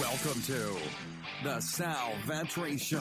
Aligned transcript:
Welcome 0.00 0.42
to 0.42 0.76
the 1.42 1.58
Sal 1.60 2.12
Vetri 2.26 2.78
Show. 2.78 3.00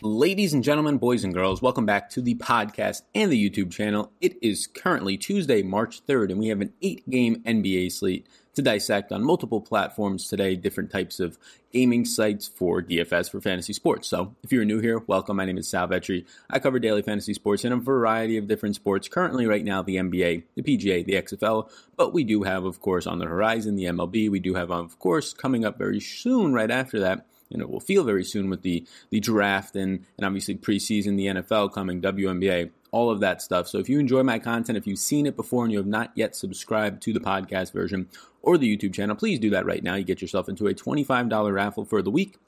Ladies 0.00 0.52
and 0.52 0.62
gentlemen, 0.62 0.98
boys 0.98 1.24
and 1.24 1.34
girls, 1.34 1.60
welcome 1.60 1.86
back 1.86 2.08
to 2.10 2.22
the 2.22 2.36
podcast 2.36 3.02
and 3.16 3.32
the 3.32 3.50
YouTube 3.50 3.72
channel. 3.72 4.12
It 4.20 4.36
is 4.40 4.68
currently 4.68 5.16
Tuesday, 5.16 5.62
March 5.62 6.06
3rd, 6.06 6.30
and 6.30 6.38
we 6.38 6.46
have 6.48 6.60
an 6.60 6.72
eight 6.82 7.08
game 7.10 7.42
NBA 7.44 7.90
slate 7.90 8.28
to 8.58 8.62
dissect 8.62 9.12
on 9.12 9.22
multiple 9.22 9.60
platforms 9.60 10.26
today, 10.26 10.56
different 10.56 10.90
types 10.90 11.20
of 11.20 11.38
gaming 11.72 12.04
sites 12.04 12.48
for 12.48 12.82
DFS 12.82 13.30
for 13.30 13.40
fantasy 13.40 13.72
sports. 13.72 14.08
So 14.08 14.34
if 14.42 14.50
you're 14.50 14.64
new 14.64 14.80
here, 14.80 14.98
welcome. 15.06 15.36
My 15.36 15.44
name 15.44 15.58
is 15.58 15.68
Sal 15.68 15.86
Vetri. 15.86 16.26
I 16.50 16.58
cover 16.58 16.80
daily 16.80 17.02
fantasy 17.02 17.34
sports 17.34 17.64
in 17.64 17.70
a 17.70 17.76
variety 17.76 18.36
of 18.36 18.48
different 18.48 18.74
sports. 18.74 19.06
Currently, 19.06 19.46
right 19.46 19.64
now, 19.64 19.82
the 19.82 19.94
NBA, 19.94 20.42
the 20.56 20.62
PGA, 20.62 21.04
the 21.04 21.12
XFL, 21.12 21.70
but 21.96 22.12
we 22.12 22.24
do 22.24 22.42
have, 22.42 22.64
of 22.64 22.80
course, 22.80 23.06
on 23.06 23.20
the 23.20 23.26
horizon, 23.26 23.76
the 23.76 23.84
MLB. 23.84 24.28
We 24.28 24.40
do 24.40 24.54
have, 24.54 24.72
of 24.72 24.98
course, 24.98 25.32
coming 25.32 25.64
up 25.64 25.78
very 25.78 26.00
soon, 26.00 26.52
right 26.52 26.70
after 26.70 26.98
that 26.98 27.27
and 27.50 27.62
it 27.62 27.70
will 27.70 27.80
feel 27.80 28.04
very 28.04 28.24
soon 28.24 28.50
with 28.50 28.62
the 28.62 28.86
the 29.10 29.20
draft 29.20 29.76
and 29.76 30.04
and 30.16 30.26
obviously 30.26 30.56
preseason, 30.56 31.16
the 31.16 31.26
NFL 31.26 31.72
coming, 31.72 32.00
WNBA, 32.00 32.70
all 32.90 33.10
of 33.10 33.20
that 33.20 33.42
stuff. 33.42 33.68
So 33.68 33.78
if 33.78 33.88
you 33.88 33.98
enjoy 33.98 34.22
my 34.22 34.38
content, 34.38 34.78
if 34.78 34.86
you've 34.86 34.98
seen 34.98 35.26
it 35.26 35.36
before 35.36 35.64
and 35.64 35.72
you 35.72 35.78
have 35.78 35.86
not 35.86 36.12
yet 36.14 36.34
subscribed 36.36 37.02
to 37.02 37.12
the 37.12 37.20
podcast 37.20 37.72
version 37.72 38.08
or 38.42 38.58
the 38.58 38.76
YouTube 38.76 38.94
channel, 38.94 39.16
please 39.16 39.38
do 39.38 39.50
that 39.50 39.66
right 39.66 39.82
now. 39.82 39.94
You 39.94 40.04
get 40.04 40.22
yourself 40.22 40.48
into 40.48 40.66
a 40.66 40.74
$25 40.74 41.52
raffle 41.52 41.84
for 41.84 42.02
the 42.02 42.10
week 42.10 42.38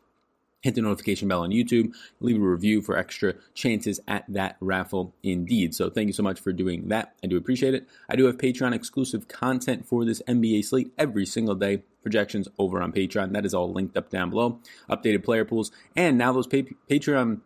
hit 0.61 0.75
the 0.75 0.83
notification 0.83 1.29
bell 1.29 1.43
on 1.43 1.51
YouTube, 1.51 1.93
leave 2.21 2.37
a 2.37 2.45
review 2.45 2.83
for 2.83 2.97
extra 2.97 3.35
chances 3.55 4.01
at 4.07 4.25
that 4.29 4.57
raffle 4.61 5.15
indeed. 5.23 5.75
So 5.75 5.91
thank 5.91 6.07
you 6.07 6.13
so 6.13 6.23
much 6.23 6.41
for 6.41 6.53
doing 6.53 6.89
that. 6.89 7.15
I 7.25 7.27
do 7.27 7.37
appreciate 7.37 7.75
it. 7.75 7.89
I 8.09 8.17
do 8.17 8.27
have 8.27 8.37
Patreon 8.37 8.75
exclusive 8.75 9.29
content 9.29 9.87
for 9.87 10.05
this 10.05 10.23
NBA 10.29 10.65
slate 10.65 10.93
every 10.99 11.27
single 11.27 11.55
day. 11.55 11.83
Projections 12.03 12.49
over 12.59 12.81
on 12.81 12.93
Patreon. 12.93 13.33
That 13.33 13.45
is 13.45 13.53
all 13.53 13.73
linked 13.73 13.97
up 13.97 14.09
down 14.09 14.31
below. 14.31 14.59
Updated 14.89 15.23
player 15.23 15.45
pools. 15.45 15.71
And 15.95 16.17
now 16.17 16.33
those 16.33 16.47
pa- 16.47 16.75
Patreon 16.89 17.41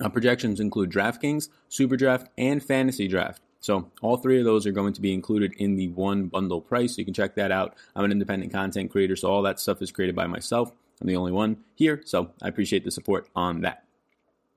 uh, 0.00 0.08
projections 0.08 0.58
include 0.58 0.90
DraftKings, 0.90 1.48
Super 1.68 1.96
Draft, 1.96 2.28
and 2.38 2.62
Fantasy 2.62 3.08
Draft. 3.08 3.42
So 3.60 3.90
all 4.02 4.18
three 4.18 4.38
of 4.38 4.44
those 4.44 4.66
are 4.66 4.72
going 4.72 4.92
to 4.92 5.00
be 5.00 5.14
included 5.14 5.54
in 5.56 5.76
the 5.76 5.88
one 5.88 6.26
bundle 6.26 6.60
price. 6.60 6.94
So 6.94 6.98
you 6.98 7.04
can 7.06 7.14
check 7.14 7.34
that 7.36 7.50
out. 7.50 7.74
I'm 7.96 8.04
an 8.04 8.12
independent 8.12 8.52
content 8.52 8.90
creator, 8.90 9.16
so 9.16 9.30
all 9.30 9.42
that 9.42 9.58
stuff 9.58 9.80
is 9.80 9.90
created 9.90 10.14
by 10.14 10.26
myself. 10.26 10.72
I'm 11.00 11.06
the 11.06 11.16
only 11.16 11.32
one 11.32 11.58
here, 11.74 12.02
so 12.04 12.30
I 12.42 12.48
appreciate 12.48 12.84
the 12.84 12.90
support 12.90 13.28
on 13.34 13.62
that. 13.62 13.84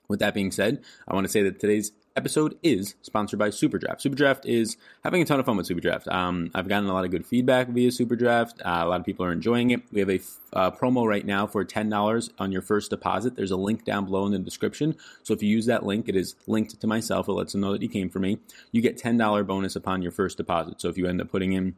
With 0.08 0.20
that 0.20 0.34
being 0.34 0.52
said, 0.52 0.84
I 1.08 1.14
want 1.14 1.26
to 1.26 1.32
say 1.32 1.44
that 1.44 1.60
today's 1.60 1.92
episode 2.18 2.58
is 2.64 2.96
sponsored 3.04 3.38
by 3.38 3.50
Superdraft. 3.50 4.02
Superdraft 4.02 4.46
is 4.46 4.76
having 5.04 5.22
a 5.22 5.26
ton 5.26 5.40
of 5.40 5.46
fun 5.46 5.56
with 5.56 5.68
Superdraft. 5.68 6.12
Um, 6.12 6.50
I've 6.56 6.68
gotten 6.68 6.90
a 6.90 6.94
lot 6.94 7.06
of 7.06 7.12
good 7.12 7.26
feedback 7.26 7.68
via 7.70 7.90
Superdraft. 7.90 8.60
Uh, 8.66 8.84
a 8.84 8.88
lot 8.88 9.00
of 9.00 9.06
people 9.06 9.24
are 9.24 9.32
enjoying 9.32 9.70
it. 9.70 9.82
We 9.92 10.00
have 10.00 10.10
a 10.10 10.20
uh, 10.54 10.72
promo 10.72 11.08
right 11.08 11.26
now 11.26 11.46
for 11.46 11.64
$10 11.64 12.30
on 12.40 12.52
your 12.52 12.64
first 12.64 12.90
deposit. 12.90 13.36
There's 13.36 13.52
a 13.52 13.58
link 13.58 13.86
down 13.86 14.06
below 14.06 14.26
in 14.26 14.32
the 14.32 14.40
description. 14.40 14.96
So 15.24 15.34
if 15.34 15.44
you 15.44 15.50
use 15.50 15.68
that 15.68 15.86
link, 15.86 16.10
it 16.10 16.16
is 16.16 16.36
linked 16.48 16.82
to 16.82 16.88
myself. 16.88 17.28
It 17.28 17.34
lets 17.34 17.52
them 17.52 17.62
know 17.62 17.72
that 17.72 17.84
you 17.84 17.90
came 17.90 18.10
for 18.10 18.20
me. 18.20 18.40
You 18.72 18.82
get 18.82 18.98
$10 18.98 19.46
bonus 19.46 19.76
upon 19.76 20.02
your 20.02 20.12
first 20.12 20.38
deposit. 20.38 20.82
So 20.82 20.90
if 20.90 20.98
you 20.98 21.06
end 21.08 21.22
up 21.22 21.30
putting 21.30 21.54
in 21.54 21.76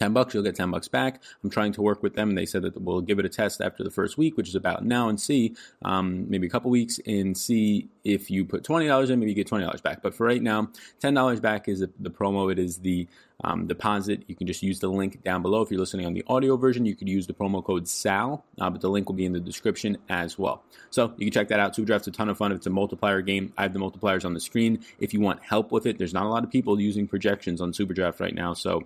10 0.00 0.12
bucks, 0.12 0.34
you'll 0.34 0.42
get 0.42 0.56
10 0.56 0.70
bucks 0.70 0.88
back. 0.88 1.22
I'm 1.42 1.50
trying 1.50 1.72
to 1.72 1.82
work 1.82 2.02
with 2.02 2.14
them, 2.14 2.30
and 2.30 2.38
they 2.38 2.46
said 2.46 2.62
that 2.62 2.80
we'll 2.80 3.00
give 3.00 3.18
it 3.18 3.24
a 3.24 3.28
test 3.28 3.60
after 3.60 3.84
the 3.84 3.90
first 3.90 4.18
week, 4.18 4.36
which 4.36 4.48
is 4.48 4.54
about 4.54 4.84
now, 4.84 5.08
and 5.08 5.20
see 5.20 5.54
um, 5.82 6.28
maybe 6.28 6.46
a 6.46 6.50
couple 6.50 6.70
weeks 6.70 6.98
and 7.06 7.36
see 7.36 7.88
if 8.02 8.30
you 8.30 8.44
put 8.44 8.64
$20 8.64 9.10
in, 9.10 9.18
maybe 9.20 9.30
you 9.30 9.36
get 9.36 9.48
$20 9.48 9.82
back. 9.82 10.02
But 10.02 10.14
for 10.14 10.26
right 10.26 10.42
now, 10.42 10.68
$10 11.02 11.40
back 11.40 11.68
is 11.68 11.80
the 11.80 12.10
promo. 12.10 12.50
It 12.50 12.58
is 12.58 12.78
the 12.78 13.06
um, 13.42 13.66
deposit. 13.66 14.24
You 14.26 14.34
can 14.34 14.46
just 14.46 14.62
use 14.62 14.78
the 14.78 14.88
link 14.88 15.22
down 15.22 15.42
below. 15.42 15.62
If 15.62 15.70
you're 15.70 15.80
listening 15.80 16.06
on 16.06 16.12
the 16.12 16.24
audio 16.26 16.56
version, 16.56 16.86
you 16.86 16.94
could 16.94 17.08
use 17.08 17.26
the 17.26 17.32
promo 17.32 17.64
code 17.64 17.88
SAL, 17.88 18.44
uh, 18.60 18.70
but 18.70 18.80
the 18.80 18.88
link 18.88 19.08
will 19.08 19.16
be 19.16 19.24
in 19.24 19.32
the 19.32 19.40
description 19.40 19.96
as 20.08 20.38
well. 20.38 20.62
So 20.90 21.12
you 21.16 21.26
can 21.26 21.32
check 21.32 21.48
that 21.48 21.60
out. 21.60 21.74
Two 21.74 21.84
Draft's 21.84 22.08
a 22.08 22.10
ton 22.10 22.28
of 22.28 22.38
fun. 22.38 22.52
It's 22.52 22.66
a 22.66 22.70
multiplier 22.70 23.22
game. 23.22 23.52
I 23.58 23.62
have 23.62 23.72
the 23.72 23.78
multipliers 23.78 24.24
on 24.24 24.34
the 24.34 24.40
screen. 24.40 24.84
If 24.98 25.12
you 25.12 25.20
want 25.20 25.42
help 25.42 25.72
with 25.72 25.86
it, 25.86 25.98
there's 25.98 26.14
not 26.14 26.26
a 26.26 26.28
lot 26.28 26.44
of 26.44 26.50
people 26.50 26.80
using 26.80 27.06
projections 27.06 27.60
on 27.60 27.72
Super 27.72 27.94
Draft 27.94 28.20
right 28.20 28.34
now. 28.34 28.54
So 28.54 28.82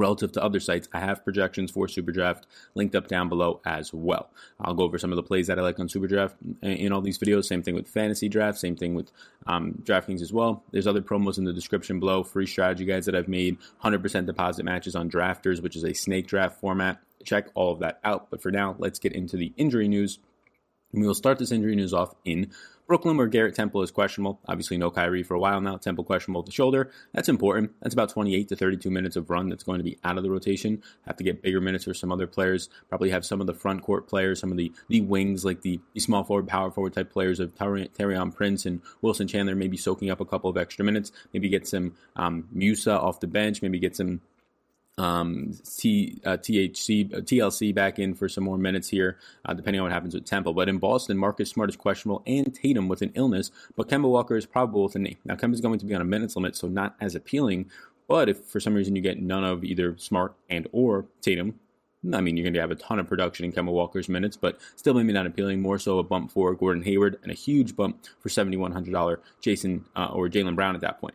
relative 0.00 0.32
to 0.32 0.42
other 0.42 0.58
sites. 0.58 0.88
I 0.92 1.00
have 1.00 1.22
projections 1.22 1.70
for 1.70 1.86
Superdraft 1.86 2.44
linked 2.74 2.94
up 2.94 3.06
down 3.06 3.28
below 3.28 3.60
as 3.64 3.92
well. 3.92 4.30
I'll 4.60 4.74
go 4.74 4.82
over 4.82 4.98
some 4.98 5.12
of 5.12 5.16
the 5.16 5.22
plays 5.22 5.46
that 5.46 5.58
I 5.58 5.62
like 5.62 5.78
on 5.78 5.88
Superdraft 5.88 6.34
in 6.62 6.92
all 6.92 7.02
these 7.02 7.18
videos. 7.18 7.44
Same 7.44 7.62
thing 7.62 7.74
with 7.74 7.86
Fantasy 7.86 8.28
Draft, 8.28 8.58
same 8.58 8.74
thing 8.74 8.94
with 8.94 9.12
um, 9.46 9.74
DraftKings 9.84 10.22
as 10.22 10.32
well. 10.32 10.64
There's 10.72 10.86
other 10.86 11.02
promos 11.02 11.38
in 11.38 11.44
the 11.44 11.52
description 11.52 12.00
below, 12.00 12.24
free 12.24 12.46
strategy 12.46 12.84
guides 12.84 13.06
that 13.06 13.14
I've 13.14 13.28
made, 13.28 13.58
100% 13.84 14.26
deposit 14.26 14.64
matches 14.64 14.96
on 14.96 15.10
Drafters, 15.10 15.62
which 15.62 15.76
is 15.76 15.84
a 15.84 15.92
snake 15.92 16.26
draft 16.26 16.58
format. 16.60 17.00
Check 17.24 17.48
all 17.54 17.72
of 17.72 17.80
that 17.80 18.00
out. 18.02 18.30
But 18.30 18.40
for 18.40 18.50
now, 18.50 18.76
let's 18.78 18.98
get 18.98 19.12
into 19.12 19.36
the 19.36 19.52
injury 19.56 19.88
news. 19.88 20.18
And 20.92 21.00
we 21.00 21.06
will 21.06 21.14
start 21.14 21.38
this 21.38 21.52
injury 21.52 21.76
news 21.76 21.92
off 21.92 22.14
in 22.24 22.50
Brooklyn, 22.90 23.16
where 23.16 23.28
Garrett 23.28 23.54
Temple 23.54 23.82
is 23.82 23.92
questionable. 23.92 24.40
Obviously, 24.48 24.76
no 24.76 24.90
Kyrie 24.90 25.22
for 25.22 25.34
a 25.34 25.38
while 25.38 25.60
now. 25.60 25.76
Temple 25.76 26.02
questionable 26.02 26.40
with 26.40 26.46
the 26.46 26.52
shoulder. 26.52 26.90
That's 27.14 27.28
important. 27.28 27.70
That's 27.80 27.94
about 27.94 28.08
28 28.08 28.48
to 28.48 28.56
32 28.56 28.90
minutes 28.90 29.14
of 29.14 29.30
run 29.30 29.48
that's 29.48 29.62
going 29.62 29.78
to 29.78 29.84
be 29.84 29.96
out 30.02 30.16
of 30.16 30.24
the 30.24 30.30
rotation. 30.30 30.82
Have 31.06 31.16
to 31.18 31.22
get 31.22 31.40
bigger 31.40 31.60
minutes 31.60 31.84
for 31.84 31.94
some 31.94 32.10
other 32.10 32.26
players. 32.26 32.68
Probably 32.88 33.10
have 33.10 33.24
some 33.24 33.40
of 33.40 33.46
the 33.46 33.54
front 33.54 33.84
court 33.84 34.08
players, 34.08 34.40
some 34.40 34.50
of 34.50 34.56
the, 34.56 34.72
the 34.88 35.02
wings, 35.02 35.44
like 35.44 35.62
the, 35.62 35.78
the 35.94 36.00
small 36.00 36.24
forward, 36.24 36.48
power 36.48 36.72
forward 36.72 36.92
type 36.92 37.12
players 37.12 37.38
of 37.38 37.54
Taurean 37.54 38.34
Prince 38.34 38.66
and 38.66 38.80
Wilson 39.02 39.28
Chandler, 39.28 39.54
maybe 39.54 39.76
soaking 39.76 40.10
up 40.10 40.20
a 40.20 40.24
couple 40.24 40.50
of 40.50 40.56
extra 40.56 40.84
minutes. 40.84 41.12
Maybe 41.32 41.48
get 41.48 41.68
some 41.68 41.94
um, 42.16 42.48
Musa 42.50 42.98
off 42.98 43.20
the 43.20 43.28
bench. 43.28 43.62
Maybe 43.62 43.78
get 43.78 43.94
some 43.94 44.20
um, 44.98 45.52
T, 45.76 46.20
uh, 46.24 46.36
THC, 46.36 47.14
uh, 47.14 47.20
TLC 47.20 47.74
back 47.74 47.98
in 47.98 48.14
for 48.14 48.28
some 48.28 48.44
more 48.44 48.58
minutes 48.58 48.88
here, 48.88 49.18
uh, 49.44 49.54
depending 49.54 49.80
on 49.80 49.84
what 49.84 49.92
happens 49.92 50.14
with 50.14 50.24
Temple. 50.24 50.52
But 50.52 50.68
in 50.68 50.78
Boston, 50.78 51.16
Marcus 51.16 51.50
Smart 51.50 51.70
is 51.70 51.76
questionable 51.76 52.22
and 52.26 52.54
Tatum 52.54 52.88
with 52.88 53.02
an 53.02 53.12
illness, 53.14 53.50
but 53.76 53.88
Kemba 53.88 54.08
Walker 54.08 54.36
is 54.36 54.46
probable 54.46 54.84
with 54.84 54.96
a 54.96 54.98
knee. 54.98 55.18
Now, 55.24 55.34
Kemba 55.36 55.54
is 55.54 55.60
going 55.60 55.78
to 55.78 55.86
be 55.86 55.94
on 55.94 56.00
a 56.00 56.04
minutes 56.04 56.36
limit, 56.36 56.56
so 56.56 56.68
not 56.68 56.96
as 57.00 57.14
appealing. 57.14 57.70
But 58.08 58.28
if 58.28 58.44
for 58.44 58.58
some 58.58 58.74
reason 58.74 58.96
you 58.96 59.02
get 59.02 59.22
none 59.22 59.44
of 59.44 59.62
either 59.64 59.96
Smart 59.96 60.34
and 60.48 60.66
or 60.72 61.06
Tatum, 61.22 61.60
I 62.12 62.20
mean, 62.20 62.36
you're 62.36 62.44
going 62.44 62.54
to 62.54 62.60
have 62.60 62.70
a 62.70 62.76
ton 62.76 62.98
of 62.98 63.06
production 63.06 63.44
in 63.44 63.52
Kemba 63.52 63.70
Walker's 63.70 64.08
minutes, 64.08 64.36
but 64.36 64.58
still 64.74 64.94
maybe 64.94 65.12
not 65.12 65.26
appealing. 65.26 65.60
More 65.60 65.78
so 65.78 65.98
a 65.98 66.02
bump 66.02 66.32
for 66.32 66.54
Gordon 66.54 66.82
Hayward 66.82 67.18
and 67.22 67.30
a 67.30 67.34
huge 67.34 67.76
bump 67.76 68.06
for 68.20 68.30
$7,100 68.30 69.18
Jason 69.40 69.84
uh, 69.94 70.08
or 70.12 70.28
Jaylen 70.28 70.56
Brown 70.56 70.74
at 70.74 70.80
that 70.80 71.00
point 71.00 71.14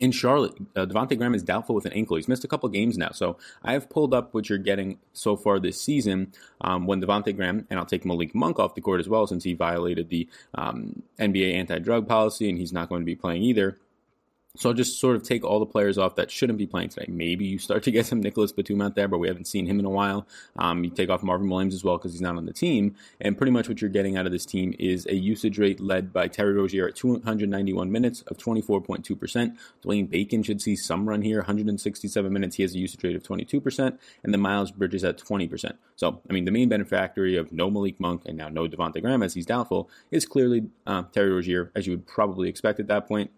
in 0.00 0.12
Charlotte, 0.12 0.54
uh, 0.76 0.86
Devonte 0.86 1.16
Graham 1.16 1.34
is 1.34 1.42
doubtful 1.42 1.74
with 1.74 1.84
an 1.84 1.92
ankle. 1.92 2.16
He's 2.16 2.28
missed 2.28 2.44
a 2.44 2.48
couple 2.48 2.68
games 2.70 2.96
now. 2.96 3.10
So 3.10 3.36
I 3.62 3.74
have 3.74 3.90
pulled 3.90 4.14
up 4.14 4.32
what 4.32 4.48
you're 4.48 4.58
getting 4.58 4.98
so 5.12 5.36
far 5.36 5.60
this 5.60 5.80
season 5.80 6.32
um, 6.62 6.86
when 6.86 7.02
Devonte 7.02 7.36
Graham, 7.36 7.66
and 7.68 7.78
I'll 7.78 7.86
take 7.86 8.04
Malik 8.04 8.34
Monk 8.34 8.58
off 8.58 8.74
the 8.74 8.80
court 8.80 9.00
as 9.00 9.08
well 9.08 9.26
since 9.26 9.44
he 9.44 9.52
violated 9.52 10.08
the 10.08 10.28
um, 10.54 11.02
NBA 11.18 11.54
anti 11.54 11.78
drug 11.78 12.08
policy 12.08 12.48
and 12.48 12.58
he's 12.58 12.72
not 12.72 12.88
going 12.88 13.02
to 13.02 13.06
be 13.06 13.16
playing 13.16 13.42
either. 13.42 13.78
So 14.56 14.68
I'll 14.68 14.74
just 14.74 15.00
sort 15.00 15.16
of 15.16 15.24
take 15.24 15.42
all 15.44 15.58
the 15.58 15.66
players 15.66 15.98
off 15.98 16.14
that 16.14 16.30
shouldn't 16.30 16.60
be 16.60 16.66
playing 16.66 16.90
today. 16.90 17.06
Maybe 17.08 17.44
you 17.44 17.58
start 17.58 17.82
to 17.82 17.90
get 17.90 18.06
some 18.06 18.20
Nicholas 18.20 18.52
Batum 18.52 18.82
out 18.82 18.94
there, 18.94 19.08
but 19.08 19.18
we 19.18 19.26
haven't 19.26 19.48
seen 19.48 19.66
him 19.66 19.80
in 19.80 19.84
a 19.84 19.90
while. 19.90 20.28
Um, 20.56 20.84
you 20.84 20.90
take 20.90 21.10
off 21.10 21.24
Marvin 21.24 21.48
Williams 21.48 21.74
as 21.74 21.82
well 21.82 21.98
because 21.98 22.12
he's 22.12 22.20
not 22.20 22.36
on 22.36 22.46
the 22.46 22.52
team. 22.52 22.94
And 23.20 23.36
pretty 23.36 23.50
much 23.50 23.68
what 23.68 23.80
you're 23.80 23.90
getting 23.90 24.16
out 24.16 24.26
of 24.26 24.32
this 24.32 24.46
team 24.46 24.72
is 24.78 25.06
a 25.06 25.16
usage 25.16 25.58
rate 25.58 25.80
led 25.80 26.12
by 26.12 26.28
Terry 26.28 26.52
Rozier 26.52 26.86
at 26.86 26.94
291 26.94 27.90
minutes 27.90 28.22
of 28.28 28.38
24.2%. 28.38 29.56
Dwayne 29.84 30.08
Bacon 30.08 30.44
should 30.44 30.62
see 30.62 30.76
some 30.76 31.08
run 31.08 31.22
here, 31.22 31.38
167 31.38 32.32
minutes. 32.32 32.54
He 32.54 32.62
has 32.62 32.76
a 32.76 32.78
usage 32.78 33.02
rate 33.02 33.16
of 33.16 33.24
22%. 33.24 33.98
And 34.22 34.32
then 34.32 34.40
Miles 34.40 34.70
Bridges 34.70 35.02
at 35.02 35.18
20%. 35.18 35.72
So, 35.96 36.20
I 36.30 36.32
mean, 36.32 36.44
the 36.44 36.52
main 36.52 36.68
beneficiary 36.68 37.36
of 37.36 37.50
no 37.50 37.72
Malik 37.72 37.98
Monk 37.98 38.22
and 38.24 38.38
now 38.38 38.50
no 38.50 38.68
Devonte 38.68 39.02
Graham 39.02 39.24
as 39.24 39.34
he's 39.34 39.46
doubtful 39.46 39.90
is 40.12 40.26
clearly 40.26 40.68
uh, 40.86 41.02
Terry 41.10 41.32
Rozier, 41.32 41.72
as 41.74 41.88
you 41.88 41.94
would 41.94 42.06
probably 42.06 42.48
expect 42.48 42.78
at 42.78 42.86
that 42.86 43.08
point. 43.08 43.32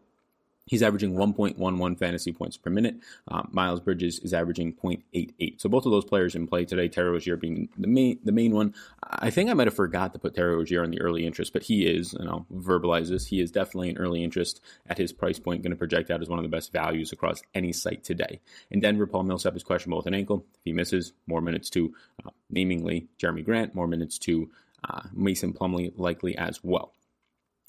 He's 0.66 0.82
averaging 0.82 1.14
1.11 1.14 1.98
fantasy 1.98 2.32
points 2.32 2.56
per 2.56 2.70
minute. 2.70 2.96
Uh, 3.28 3.44
Miles 3.50 3.80
Bridges 3.80 4.18
is 4.18 4.34
averaging 4.34 4.74
0.88. 4.74 5.60
So 5.60 5.68
both 5.68 5.86
of 5.86 5.92
those 5.92 6.04
players 6.04 6.34
in 6.34 6.48
play 6.48 6.64
today. 6.64 6.88
Terry 6.88 7.10
Rozier 7.10 7.36
being 7.36 7.68
the 7.78 7.86
main 7.86 8.18
the 8.24 8.32
main 8.32 8.52
one. 8.52 8.74
I 9.02 9.30
think 9.30 9.48
I 9.48 9.54
might 9.54 9.68
have 9.68 9.76
forgot 9.76 10.12
to 10.12 10.18
put 10.18 10.34
Terry 10.34 10.56
Rozier 10.56 10.82
on 10.82 10.90
the 10.90 11.00
early 11.00 11.24
interest, 11.24 11.52
but 11.52 11.62
he 11.62 11.86
is, 11.86 12.14
and 12.14 12.28
I'll 12.28 12.46
verbalize 12.52 13.08
this. 13.08 13.26
He 13.26 13.40
is 13.40 13.52
definitely 13.52 13.90
an 13.90 13.98
early 13.98 14.24
interest 14.24 14.60
at 14.88 14.98
his 14.98 15.12
price 15.12 15.38
point, 15.38 15.62
going 15.62 15.70
to 15.70 15.76
project 15.76 16.10
out 16.10 16.20
as 16.20 16.28
one 16.28 16.40
of 16.40 16.42
the 16.42 16.48
best 16.48 16.72
values 16.72 17.12
across 17.12 17.42
any 17.54 17.72
site 17.72 18.02
today. 18.02 18.40
In 18.70 18.80
Denver, 18.80 19.06
Paul 19.06 19.22
Millsap 19.22 19.54
is 19.54 19.62
questionable 19.62 19.98
with 19.98 20.06
an 20.06 20.14
ankle. 20.14 20.44
If 20.54 20.64
he 20.64 20.72
misses, 20.72 21.12
more 21.28 21.40
minutes 21.40 21.70
to, 21.70 21.94
uh, 22.24 22.30
namingly 22.52 23.06
Jerami 23.20 23.44
Grant, 23.44 23.74
more 23.74 23.86
minutes 23.86 24.18
to 24.20 24.50
uh, 24.88 25.02
Mason 25.12 25.52
Plumlee 25.52 25.92
likely 25.96 26.36
as 26.36 26.62
well. 26.64 26.95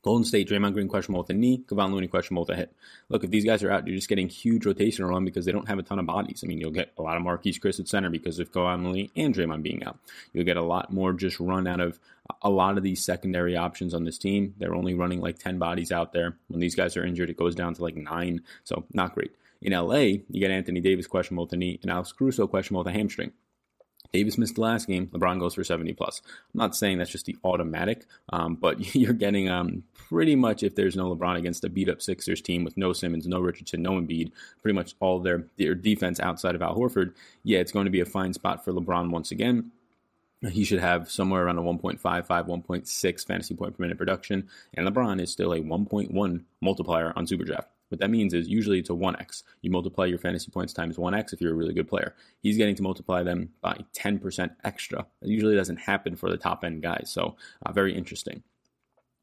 Golden 0.07 0.24
State, 0.24 0.48
Draymond 0.48 0.71
Green 0.71 0.88
questionable 0.88 1.21
with 1.21 1.30
a 1.31 1.33
knee, 1.33 1.65
Kevon 1.68 1.92
Looney 1.92 2.07
questionable 2.07 2.44
with 2.44 2.51
a 2.51 2.56
hit. 2.56 2.74
Look, 3.09 3.25
if 3.25 3.30
these 3.30 3.44
guys 3.44 3.62
are 3.62 3.69
out, 3.69 3.86
you're 3.86 3.98
just 3.98 4.07
getting 4.07 4.30
huge 4.30 4.65
rotation 4.65 5.04
run 5.04 5.25
because 5.25 5.44
they 5.44 5.51
don't 5.51 5.68
have 5.68 5.80
a 5.80 5.83
ton 5.83 6.00
of 6.00 6.06
bodies. 6.06 6.45
I 6.45 6.48
mean, 6.48 6.59
you'll 6.59 6.71
get 6.71 6.94
a 6.98 7.01
lot 7.01 7.18
of 7.18 7.24
Marquese 7.24 7.59
Chriss 7.59 7.81
at 7.81 7.89
center 7.89 8.09
because 8.09 8.39
of 8.39 8.54
Kevon 8.54 8.86
Looney 8.86 9.12
and 9.18 9.36
Draymond 9.36 9.63
being 9.63 9.83
out. 9.83 10.00
You'll 10.31 10.45
get 10.45 10.56
a 10.56 10.62
lot 10.62 10.94
more 10.94 11.12
just 11.12 11.42
run 11.42 11.68
out 11.68 11.81
of 11.81 12.00
a 12.42 12.50
lot 12.50 12.77
of 12.77 12.83
these 12.83 13.04
secondary 13.04 13.57
options 13.57 13.94
on 13.94 14.06
this 14.06 14.18
team. 14.18 14.56
They're 14.57 14.75
only 14.75 14.94
running 14.94 15.19
like 15.19 15.39
10 15.39 15.59
bodies 15.59 15.92
out 15.92 16.13
there. 16.13 16.38
When 16.48 16.62
these 16.62 16.74
guys 16.74 16.95
are 16.95 17.03
injured, 17.03 17.30
it 17.30 17.36
goes 17.36 17.53
down 17.53 17.74
to 17.74 17.83
like 17.83 17.98
nine. 17.98 18.44
So 18.63 18.86
not 18.94 19.13
great. 19.13 19.36
In 19.62 19.74
LA, 19.74 20.21
you 20.30 20.39
get 20.39 20.51
Anthony 20.51 20.80
Davis 20.80 21.06
questionable 21.07 21.44
with 21.44 21.53
a 21.53 21.57
knee 21.57 21.80
and 21.81 21.92
Alex 21.92 22.13
Caruso 22.13 22.48
questionable 22.48 22.86
with 22.86 22.95
a 22.95 22.98
hamstring. 22.98 23.33
Davis 24.17 24.39
missed 24.39 24.55
the 24.55 24.61
last 24.61 24.87
game. 24.87 25.05
LeBron 25.07 25.39
goes 25.39 25.53
for 25.53 25.63
70 25.63 25.93
plus. 25.93 26.23
I'm 26.25 26.57
not 26.57 26.75
saying 26.75 26.97
that's 26.97 27.11
just 27.11 27.27
the 27.27 27.37
automatic, 27.43 28.07
um, 28.29 28.55
but 28.55 28.95
you're 28.95 29.13
getting 29.13 29.47
um, 29.47 29.83
pretty 29.93 30.35
much 30.35 30.63
if 30.63 30.73
there's 30.73 30.95
no 30.95 31.15
LeBron 31.15 31.37
against 31.37 31.63
a 31.63 31.69
beat 31.69 31.87
up 31.87 32.01
Sixers 32.01 32.41
team 32.41 32.63
with 32.63 32.77
no 32.77 32.93
Simmons, 32.93 33.27
no 33.27 33.39
Richardson, 33.39 33.83
no 33.83 33.91
Embiid, 33.91 34.31
pretty 34.63 34.73
much 34.73 34.95
all 34.99 35.19
their, 35.19 35.45
their 35.57 35.75
defense 35.75 36.19
outside 36.19 36.55
of 36.55 36.63
Al 36.63 36.75
Horford, 36.75 37.13
yeah, 37.43 37.59
it's 37.59 37.71
going 37.71 37.85
to 37.85 37.91
be 37.91 37.99
a 37.99 38.05
fine 38.05 38.33
spot 38.33 38.65
for 38.65 38.73
LeBron 38.73 39.11
once 39.11 39.29
again. 39.29 39.71
He 40.49 40.63
should 40.63 40.79
have 40.79 41.11
somewhere 41.11 41.45
around 41.45 41.59
a 41.59 41.61
1.55, 41.61 42.01
1.6 42.01 43.27
fantasy 43.27 43.53
point 43.53 43.77
per 43.77 43.83
minute 43.83 43.99
production, 43.99 44.49
and 44.73 44.87
LeBron 44.87 45.21
is 45.21 45.31
still 45.31 45.53
a 45.53 45.59
1.1 45.59 46.43
multiplier 46.59 47.13
on 47.15 47.27
Superdraft. 47.27 47.65
What 47.89 48.00
that 48.00 48.10
means 48.10 48.34
is 48.34 48.48
usually 48.48 48.80
it's 48.80 48.89
a 48.89 48.94
1x. 48.94 49.44
You 49.62 49.72
multiply 49.72 50.06
your 50.06 50.18
fantasy 50.18 50.51
points 50.51 50.74
times 50.74 50.98
1x 50.98 51.34
if 51.34 51.42
you're 51.42 51.54
a 51.54 51.56
really 51.56 51.74
good 51.74 51.88
player. 51.88 52.16
He's 52.42 52.57
getting 52.57 52.75
to 52.75 52.84
multiply 52.84 53.24
them 53.24 53.50
by 53.62 53.80
10% 53.95 54.51
extra. 54.63 55.06
It 55.22 55.30
usually 55.30 55.56
doesn't 55.56 55.78
happen 55.78 56.16
for 56.16 56.30
the 56.30 56.38
top 56.38 56.63
end 56.63 56.81
guys. 56.81 57.10
So, 57.12 57.36
uh, 57.66 57.72
very 57.72 57.95
interesting. 57.95 58.44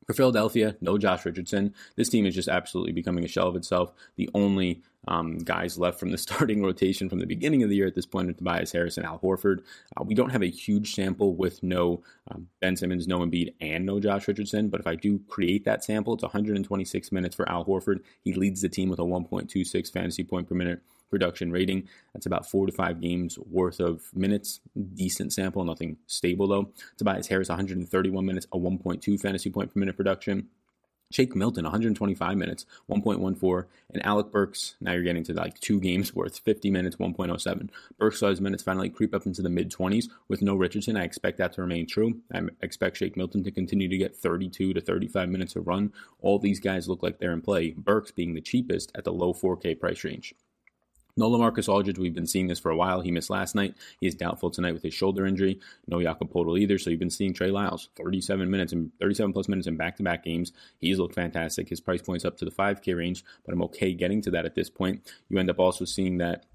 For 0.06 0.12
Philadelphia, 0.12 0.77
no 0.81 0.99
Josh 0.99 1.25
Richardson. 1.25 1.75
This 1.97 2.09
team 2.09 2.27
is 2.27 2.35
just 2.35 2.49
absolutely 2.49 2.93
becoming 2.93 3.25
a 3.25 3.29
shell 3.29 3.49
of 3.49 3.56
itself. 3.56 3.93
The 4.17 4.29
only 4.35 4.83
um, 5.09 5.39
guys 5.39 5.79
left 5.79 5.99
from 5.99 6.11
the 6.11 6.19
starting 6.25 6.62
rotation 6.62 7.09
from 7.09 7.21
the 7.21 7.27
beginning 7.27 7.62
of 7.62 7.71
the 7.71 7.77
year 7.77 7.87
at 7.87 7.95
this 7.95 8.06
point 8.06 8.29
are 8.29 8.33
Tobias 8.33 8.73
Harris 8.73 8.97
and 8.97 9.06
Al 9.06 9.19
Horford. 9.19 9.62
Uh, 9.97 10.05
we 10.05 10.15
don't 10.15 10.31
have 10.31 10.43
a 10.43 10.51
huge 10.51 10.95
sample 10.95 11.35
with 11.35 11.62
no 11.62 12.03
um, 12.31 12.49
Ben 12.61 12.77
Simmons, 12.77 13.06
no 13.06 13.21
Embiid, 13.21 13.55
and 13.61 13.85
no 13.87 14.01
Josh 14.01 14.29
Richardson. 14.29 14.69
But 14.69 14.81
if 14.81 14.87
I 14.87 14.95
do 14.95 15.21
create 15.29 15.65
that 15.65 15.85
sample, 15.85 16.15
it's 16.15 16.23
126 16.23 17.12
minutes 17.12 17.37
for 17.37 17.49
Al 17.49 17.65
Horford. 17.65 18.01
He 18.23 18.35
leads 18.35 18.61
the 18.61 18.69
team 18.69 18.89
with 18.89 18.99
a 18.99 19.03
1.26 19.03 19.93
fantasy 19.93 20.25
point 20.25 20.49
per 20.49 20.55
minute 20.55 20.83
production 21.11 21.51
rating. 21.53 21.89
That's 22.12 22.27
about 22.27 22.51
four 22.51 22.67
to 22.67 22.73
five 22.73 23.01
games 23.01 23.39
worth 23.39 23.81
of 23.81 24.03
minutes. 24.15 24.61
Decent 24.95 25.33
sample, 25.33 25.65
nothing 25.65 25.99
stable 26.06 26.49
though. 26.49 26.73
Tobias 26.97 27.29
Harris, 27.29 27.49
131 27.49 28.25
minutes, 28.25 28.47
a 28.53 28.59
1.2 28.59 29.21
fantasy 29.21 29.51
point 29.51 29.73
per 29.73 29.81
minute 29.81 29.97
production. 29.97 30.49
Shake 31.15 31.37
Milton, 31.37 31.62
125 31.65 32.37
minutes, 32.37 32.67
1.14. 32.91 33.67
And 33.93 34.05
Alec 34.05 34.33
Burks, 34.33 34.75
now 34.81 34.93
you're 34.93 35.05
getting 35.05 35.23
to 35.25 35.33
like 35.33 35.61
two 35.61 35.79
games 35.79 36.12
worth, 36.12 36.41
50 36.41 36.71
minutes, 36.71 36.97
1.07. 36.97 37.69
Burks 37.99 38.19
saw 38.19 38.31
his 38.31 38.41
minutes 38.41 38.65
finally 38.65 38.89
creep 38.89 39.15
up 39.15 39.27
into 39.27 39.41
the 39.41 39.49
mid 39.49 39.71
20s 39.71 40.06
with 40.27 40.43
no 40.43 40.56
Richardson. 40.56 40.97
I 40.97 41.05
expect 41.05 41.39
that 41.39 41.53
to 41.53 41.61
remain 41.61 41.87
true. 41.87 42.21
I 42.33 42.41
expect 42.62 42.97
Shake 42.97 43.17
Milton 43.17 43.45
to 43.45 43.53
continue 43.53 43.89
to 43.89 43.97
get 43.97 44.17
32 44.17 44.75
to 44.75 44.81
35 44.81 45.29
minutes 45.29 45.55
of 45.55 45.69
run. 45.69 45.93
All 46.21 46.41
these 46.41 46.59
guys 46.59 46.89
look 46.89 47.03
like 47.03 47.19
they're 47.19 47.33
in 47.33 47.43
play. 47.43 47.71
Burks 47.71 48.11
being 48.11 48.35
the 48.35 48.41
cheapest 48.41 48.91
at 48.97 49.05
the 49.05 49.12
low 49.12 49.33
4K 49.33 49.79
price 49.79 50.03
range. 50.03 50.35
No 51.17 51.31
Lamarcus 51.31 51.69
Aldridge, 51.69 51.99
we've 51.99 52.15
been 52.15 52.27
seeing 52.27 52.49
this 52.49 52.59
for 52.59 52.73
a 52.73 52.77
while. 52.77 53.01
He 53.01 53.13
missed 53.13 53.31
last 53.31 53.55
night. 53.55 53.77
He 54.01 54.09
is 54.09 54.17
doubtful 54.17 54.51
tonight 54.51 54.73
with 54.73 54.83
his 54.83 54.95
shoulder 54.95 55.27
injury. 55.27 55.61
No 55.87 56.03
Jakob 56.03 56.33
Poeltl 56.33 56.59
either. 56.59 56.77
So 56.77 56.91
you've 56.91 56.99
been 56.99 57.11
seeing 57.11 57.33
Trey 57.33 57.51
Lyles, 57.51 57.89
37 57.97 58.51
minutes 58.51 58.73
and 58.73 58.91
37 58.99 59.33
plus 59.33 59.49
minutes 59.49 59.69
in 59.69 59.77
back-to-back 59.77 60.25
games. 60.25 60.53
He's 60.79 60.99
looked 60.99 61.15
fantastic. 61.15 61.69
His 61.69 61.81
price 61.81 62.03
point's 62.03 62.25
up 62.25 62.37
to 62.39 62.45
the 62.45 62.51
5K 62.51 62.97
range, 62.97 63.25
but 63.47 63.55
I'm 63.55 63.63
okay 63.63 63.95
getting 63.95 64.23
to 64.23 64.33
that 64.33 64.45
at 64.45 64.57
this 64.57 64.69
point. 64.69 65.03
You 65.29 65.39
end 65.39 65.51
up 65.51 65.61
also 65.61 65.85
seeing 65.85 66.19
that 66.19 66.47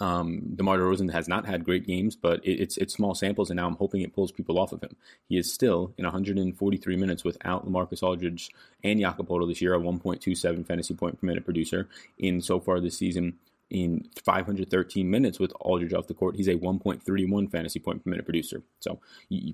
um, 0.00 0.54
DeMar 0.54 0.78
DeRozan 0.78 1.12
has 1.12 1.28
not 1.28 1.46
had 1.46 1.64
great 1.64 1.86
games, 1.86 2.16
but 2.16 2.44
it, 2.44 2.60
it's 2.60 2.76
it's 2.76 2.94
small 2.94 3.14
samples, 3.14 3.50
and 3.50 3.56
now 3.56 3.66
I'm 3.66 3.76
hoping 3.76 4.02
it 4.02 4.14
pulls 4.14 4.32
people 4.32 4.58
off 4.58 4.72
of 4.72 4.82
him. 4.82 4.96
He 5.28 5.38
is 5.38 5.52
still 5.52 5.94
in 5.96 6.04
143 6.04 6.96
minutes 6.96 7.24
without 7.24 7.66
Lamarcus 7.66 8.02
Aldridge 8.02 8.50
and 8.82 9.00
Jakob 9.00 9.28
Poeltl 9.28 9.48
this 9.48 9.62
year, 9.62 9.74
a 9.74 9.78
1.27 9.78 10.66
fantasy 10.66 10.94
point 10.94 11.20
per 11.20 11.26
minute 11.26 11.44
producer 11.44 11.88
in 12.18 12.40
so 12.40 12.58
far 12.58 12.80
this 12.80 12.98
season 12.98 13.38
in 13.70 14.08
513 14.24 15.10
minutes 15.10 15.38
with 15.38 15.52
Aldridge 15.60 15.92
off 15.92 16.06
the 16.06 16.14
court. 16.14 16.36
He's 16.36 16.48
a 16.48 16.54
1.31 16.54 17.50
fantasy 17.50 17.80
point 17.80 18.04
per 18.04 18.10
minute 18.10 18.24
producer. 18.24 18.62
So 18.80 19.00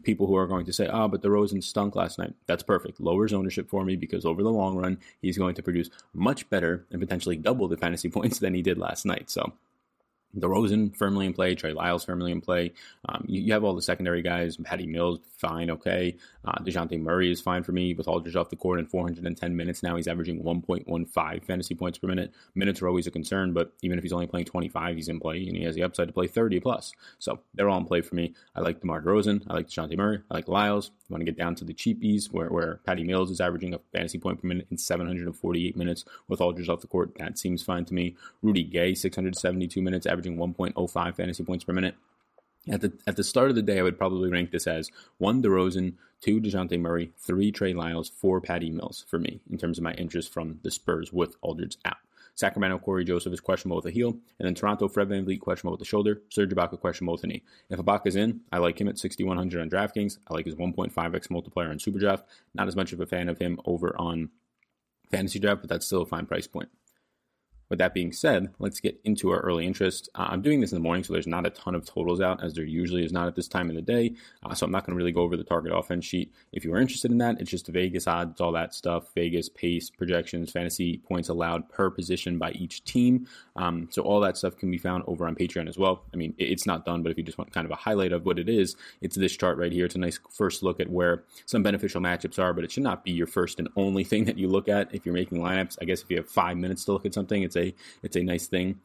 people 0.02 0.26
who 0.26 0.36
are 0.36 0.46
going 0.46 0.66
to 0.66 0.72
say, 0.72 0.86
ah, 0.86 1.04
oh, 1.04 1.08
but 1.08 1.22
the 1.22 1.28
DeRozan 1.28 1.62
stunk 1.62 1.96
last 1.96 2.18
night, 2.18 2.34
that's 2.46 2.62
perfect. 2.62 3.00
Lowers 3.00 3.32
ownership 3.32 3.70
for 3.70 3.84
me 3.84 3.96
because 3.96 4.24
over 4.24 4.42
the 4.42 4.50
long 4.50 4.76
run, 4.76 4.98
he's 5.20 5.38
going 5.38 5.54
to 5.54 5.62
produce 5.62 5.88
much 6.12 6.48
better 6.50 6.86
and 6.90 7.00
potentially 7.00 7.36
double 7.36 7.68
the 7.68 7.76
fantasy 7.76 8.08
points 8.10 8.38
than 8.38 8.54
he 8.54 8.62
did 8.62 8.78
last 8.78 9.06
night. 9.06 9.30
So 9.30 9.52
DeRozan 10.36 10.96
firmly 10.96 11.26
in 11.26 11.32
play, 11.32 11.54
Trey 11.54 11.72
Lyles 11.72 12.04
firmly 12.04 12.32
in 12.32 12.40
play. 12.40 12.72
Um, 13.08 13.24
you, 13.28 13.42
you, 13.42 13.52
have 13.52 13.64
all 13.64 13.74
the 13.74 13.82
secondary 13.82 14.22
guys. 14.22 14.56
Patty 14.56 14.86
Mills, 14.86 15.20
fine, 15.36 15.70
okay. 15.70 16.16
Uh, 16.44 16.58
Dejounte 16.62 16.98
Murray 17.00 17.30
is 17.30 17.40
fine 17.40 17.62
for 17.62 17.72
me 17.72 17.94
with 17.94 18.08
Aldridge 18.08 18.36
off 18.36 18.48
the 18.48 18.56
court 18.56 18.78
in 18.78 18.86
410 18.86 19.56
minutes. 19.56 19.82
Now 19.82 19.96
he's 19.96 20.08
averaging 20.08 20.42
1.15 20.42 21.44
fantasy 21.44 21.74
points 21.74 21.98
per 21.98 22.06
minute. 22.06 22.32
Minutes 22.54 22.80
are 22.80 22.88
always 22.88 23.06
a 23.06 23.10
concern, 23.10 23.52
but 23.52 23.72
even 23.82 23.98
if 23.98 24.02
he's 24.02 24.12
only 24.12 24.26
playing 24.26 24.46
25, 24.46 24.96
he's 24.96 25.08
in 25.08 25.20
play, 25.20 25.46
and 25.46 25.56
he 25.56 25.64
has 25.64 25.74
the 25.74 25.82
upside 25.82 26.08
to 26.08 26.14
play 26.14 26.26
30 26.26 26.60
plus. 26.60 26.92
So 27.18 27.40
they're 27.54 27.68
all 27.68 27.78
in 27.78 27.84
play 27.84 28.00
for 28.00 28.14
me. 28.14 28.34
I 28.54 28.60
like 28.60 28.80
DeMar 28.80 29.02
DeRozan. 29.02 29.44
I 29.48 29.54
like 29.54 29.68
Dejounte 29.68 29.96
Murray. 29.96 30.20
I 30.30 30.34
like 30.34 30.48
Lyles. 30.48 30.90
You 31.08 31.14
want 31.14 31.20
to 31.20 31.30
get 31.30 31.36
down 31.36 31.54
to 31.56 31.64
the 31.64 31.74
cheapies 31.74 32.32
where, 32.32 32.48
where 32.48 32.80
Patty 32.86 33.04
Mills 33.04 33.30
is 33.30 33.40
averaging 33.40 33.74
a 33.74 33.80
fantasy 33.92 34.18
point 34.18 34.40
per 34.40 34.48
minute 34.48 34.66
in 34.70 34.78
748 34.78 35.76
minutes 35.76 36.04
with 36.28 36.40
Aldridge 36.40 36.68
off 36.68 36.80
the 36.80 36.86
court. 36.86 37.16
That 37.18 37.38
seems 37.38 37.62
fine 37.62 37.84
to 37.86 37.94
me. 37.94 38.16
Rudy 38.40 38.64
Gay, 38.64 38.94
672 38.94 39.82
minutes, 39.82 40.06
averaging 40.06 40.21
averaging 40.22 40.38
1.05 40.38 41.16
fantasy 41.16 41.44
points 41.44 41.64
per 41.64 41.72
minute. 41.72 41.94
At 42.70 42.80
the 42.80 42.92
at 43.08 43.16
the 43.16 43.24
start 43.24 43.50
of 43.50 43.56
the 43.56 43.62
day, 43.62 43.80
I 43.80 43.82
would 43.82 43.98
probably 43.98 44.30
rank 44.30 44.52
this 44.52 44.68
as 44.68 44.90
one 45.18 45.42
DeRozan, 45.42 45.94
two 46.20 46.40
Dejounte 46.40 46.78
Murray, 46.78 47.10
three 47.18 47.50
Trey 47.50 47.72
Lyles, 47.72 48.08
four 48.08 48.40
Patty 48.40 48.70
Mills 48.70 49.04
for 49.08 49.18
me 49.18 49.40
in 49.50 49.58
terms 49.58 49.78
of 49.78 49.84
my 49.84 49.94
interest 49.94 50.32
from 50.32 50.60
the 50.62 50.70
Spurs 50.70 51.12
with 51.12 51.34
Aldridge 51.42 51.76
out. 51.84 51.96
Sacramento 52.36 52.78
Cory 52.78 53.04
Joseph 53.04 53.32
is 53.32 53.40
questionable 53.40 53.76
with 53.76 53.86
a 53.86 53.90
heel, 53.90 54.10
and 54.38 54.46
then 54.46 54.54
Toronto 54.54 54.88
Fred 54.88 55.08
Van 55.08 55.26
VanVleet 55.26 55.40
questionable 55.40 55.72
with 55.72 55.80
the 55.80 55.84
shoulder, 55.84 56.22
Serge 56.30 56.50
Ibaka 56.50 56.80
questionable 56.80 57.14
with 57.14 57.24
a 57.24 57.26
knee. 57.26 57.42
If 57.68 57.80
Ibaka's 57.80 58.16
in, 58.16 58.40
I 58.52 58.58
like 58.58 58.80
him 58.80 58.88
at 58.88 58.98
6100 58.98 59.60
on 59.60 59.68
DraftKings. 59.68 60.18
I 60.30 60.32
like 60.32 60.46
his 60.46 60.54
1.5x 60.54 61.30
multiplier 61.30 61.68
on 61.68 61.78
SuperDraft. 61.78 62.22
Not 62.54 62.68
as 62.68 62.76
much 62.76 62.92
of 62.92 63.00
a 63.00 63.06
fan 63.06 63.28
of 63.28 63.38
him 63.38 63.60
over 63.66 63.94
on 63.98 64.30
Fantasy 65.10 65.40
Draft, 65.40 65.62
but 65.62 65.68
that's 65.68 65.84
still 65.84 66.02
a 66.02 66.06
fine 66.06 66.24
price 66.24 66.46
point. 66.46 66.70
With 67.72 67.78
that 67.78 67.94
being 67.94 68.12
said, 68.12 68.52
let's 68.58 68.80
get 68.80 69.00
into 69.02 69.30
our 69.30 69.40
early 69.40 69.66
interest. 69.66 70.10
Uh, 70.14 70.26
I'm 70.28 70.42
doing 70.42 70.60
this 70.60 70.72
in 70.72 70.76
the 70.76 70.82
morning, 70.82 71.04
so 71.04 71.14
there's 71.14 71.26
not 71.26 71.46
a 71.46 71.50
ton 71.50 71.74
of 71.74 71.86
totals 71.86 72.20
out, 72.20 72.44
as 72.44 72.52
there 72.52 72.66
usually 72.66 73.02
is 73.02 73.12
not 73.12 73.28
at 73.28 73.34
this 73.34 73.48
time 73.48 73.70
of 73.70 73.76
the 73.76 73.80
day. 73.80 74.12
Uh, 74.44 74.52
so 74.52 74.66
I'm 74.66 74.70
not 74.70 74.84
going 74.84 74.92
to 74.92 74.98
really 74.98 75.10
go 75.10 75.22
over 75.22 75.38
the 75.38 75.42
target 75.42 75.72
offense 75.74 76.04
sheet. 76.04 76.30
If 76.52 76.66
you 76.66 76.74
are 76.74 76.78
interested 76.78 77.10
in 77.10 77.16
that, 77.16 77.40
it's 77.40 77.50
just 77.50 77.68
Vegas 77.68 78.06
odds, 78.06 78.42
all 78.42 78.52
that 78.52 78.74
stuff, 78.74 79.14
Vegas 79.14 79.48
pace, 79.48 79.88
projections, 79.88 80.52
fantasy 80.52 80.98
points 80.98 81.30
allowed 81.30 81.66
per 81.70 81.88
position 81.88 82.36
by 82.36 82.50
each 82.50 82.84
team. 82.84 83.26
Um, 83.56 83.88
so 83.90 84.02
all 84.02 84.20
that 84.20 84.36
stuff 84.36 84.54
can 84.58 84.70
be 84.70 84.76
found 84.76 85.04
over 85.06 85.26
on 85.26 85.34
Patreon 85.34 85.66
as 85.66 85.78
well. 85.78 86.02
I 86.12 86.18
mean, 86.18 86.34
it's 86.36 86.66
not 86.66 86.84
done, 86.84 87.02
but 87.02 87.10
if 87.10 87.16
you 87.16 87.24
just 87.24 87.38
want 87.38 87.54
kind 87.54 87.64
of 87.64 87.70
a 87.70 87.76
highlight 87.76 88.12
of 88.12 88.26
what 88.26 88.38
it 88.38 88.50
is, 88.50 88.76
it's 89.00 89.16
this 89.16 89.34
chart 89.34 89.56
right 89.56 89.72
here. 89.72 89.86
It's 89.86 89.94
a 89.94 89.98
nice 89.98 90.20
first 90.28 90.62
look 90.62 90.78
at 90.78 90.90
where 90.90 91.24
some 91.46 91.62
beneficial 91.62 92.02
matchups 92.02 92.38
are, 92.38 92.52
but 92.52 92.64
it 92.64 92.70
should 92.70 92.82
not 92.82 93.02
be 93.02 93.12
your 93.12 93.26
first 93.26 93.58
and 93.58 93.70
only 93.76 94.04
thing 94.04 94.26
that 94.26 94.36
you 94.36 94.46
look 94.46 94.68
at 94.68 94.94
if 94.94 95.06
you're 95.06 95.14
making 95.14 95.38
lineups. 95.38 95.78
I 95.80 95.86
guess 95.86 96.02
if 96.02 96.10
you 96.10 96.18
have 96.18 96.28
five 96.28 96.58
minutes 96.58 96.84
to 96.84 96.92
look 96.92 97.06
at 97.06 97.14
something, 97.14 97.42
it's 97.42 97.56
a 97.56 97.61
a 97.62 97.74
it's 98.02 98.16
a 98.16 98.22
nice 98.22 98.46
thing 98.46 98.80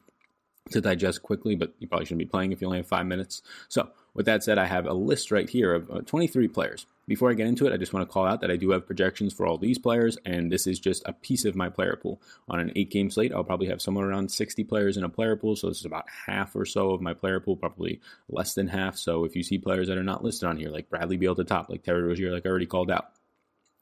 to 0.70 0.80
digest 0.80 1.22
quickly, 1.22 1.54
but 1.54 1.72
you 1.78 1.88
probably 1.88 2.06
shouldn't 2.06 2.18
be 2.18 2.26
playing 2.26 2.52
if 2.52 2.60
you 2.60 2.66
only 2.66 2.78
have 2.78 2.86
five 2.86 3.06
minutes. 3.06 3.42
So, 3.68 3.90
with 4.14 4.26
that 4.26 4.42
said, 4.42 4.58
I 4.58 4.66
have 4.66 4.86
a 4.86 4.92
list 4.92 5.30
right 5.30 5.48
here 5.48 5.74
of 5.74 5.90
uh, 5.90 6.00
23 6.00 6.48
players. 6.48 6.86
Before 7.06 7.30
I 7.30 7.34
get 7.34 7.46
into 7.46 7.66
it, 7.66 7.72
I 7.72 7.76
just 7.76 7.92
want 7.92 8.06
to 8.06 8.12
call 8.12 8.26
out 8.26 8.40
that 8.40 8.50
I 8.50 8.56
do 8.56 8.70
have 8.70 8.86
projections 8.86 9.32
for 9.32 9.46
all 9.46 9.56
these 9.56 9.78
players, 9.78 10.18
and 10.26 10.52
this 10.52 10.66
is 10.66 10.78
just 10.78 11.02
a 11.06 11.12
piece 11.12 11.44
of 11.44 11.54
my 11.54 11.68
player 11.68 11.96
pool. 11.96 12.20
On 12.48 12.58
an 12.58 12.72
eight 12.76 12.90
game 12.90 13.10
slate, 13.10 13.32
I'll 13.32 13.44
probably 13.44 13.68
have 13.68 13.80
somewhere 13.80 14.08
around 14.08 14.30
60 14.30 14.64
players 14.64 14.96
in 14.96 15.04
a 15.04 15.08
player 15.08 15.36
pool, 15.36 15.56
so 15.56 15.68
this 15.68 15.78
is 15.78 15.86
about 15.86 16.06
half 16.26 16.54
or 16.54 16.66
so 16.66 16.90
of 16.90 17.00
my 17.00 17.14
player 17.14 17.40
pool, 17.40 17.56
probably 17.56 18.00
less 18.28 18.54
than 18.54 18.68
half. 18.68 18.96
So, 18.96 19.24
if 19.24 19.36
you 19.36 19.42
see 19.42 19.58
players 19.58 19.88
that 19.88 19.98
are 19.98 20.02
not 20.02 20.24
listed 20.24 20.48
on 20.48 20.58
here, 20.58 20.70
like 20.70 20.90
Bradley 20.90 21.16
Beal 21.16 21.32
at 21.32 21.38
the 21.38 21.44
top, 21.44 21.70
like 21.70 21.82
Terry 21.82 22.02
Rozier, 22.02 22.32
like 22.32 22.44
I 22.44 22.50
already 22.50 22.66
called 22.66 22.90
out, 22.90 23.12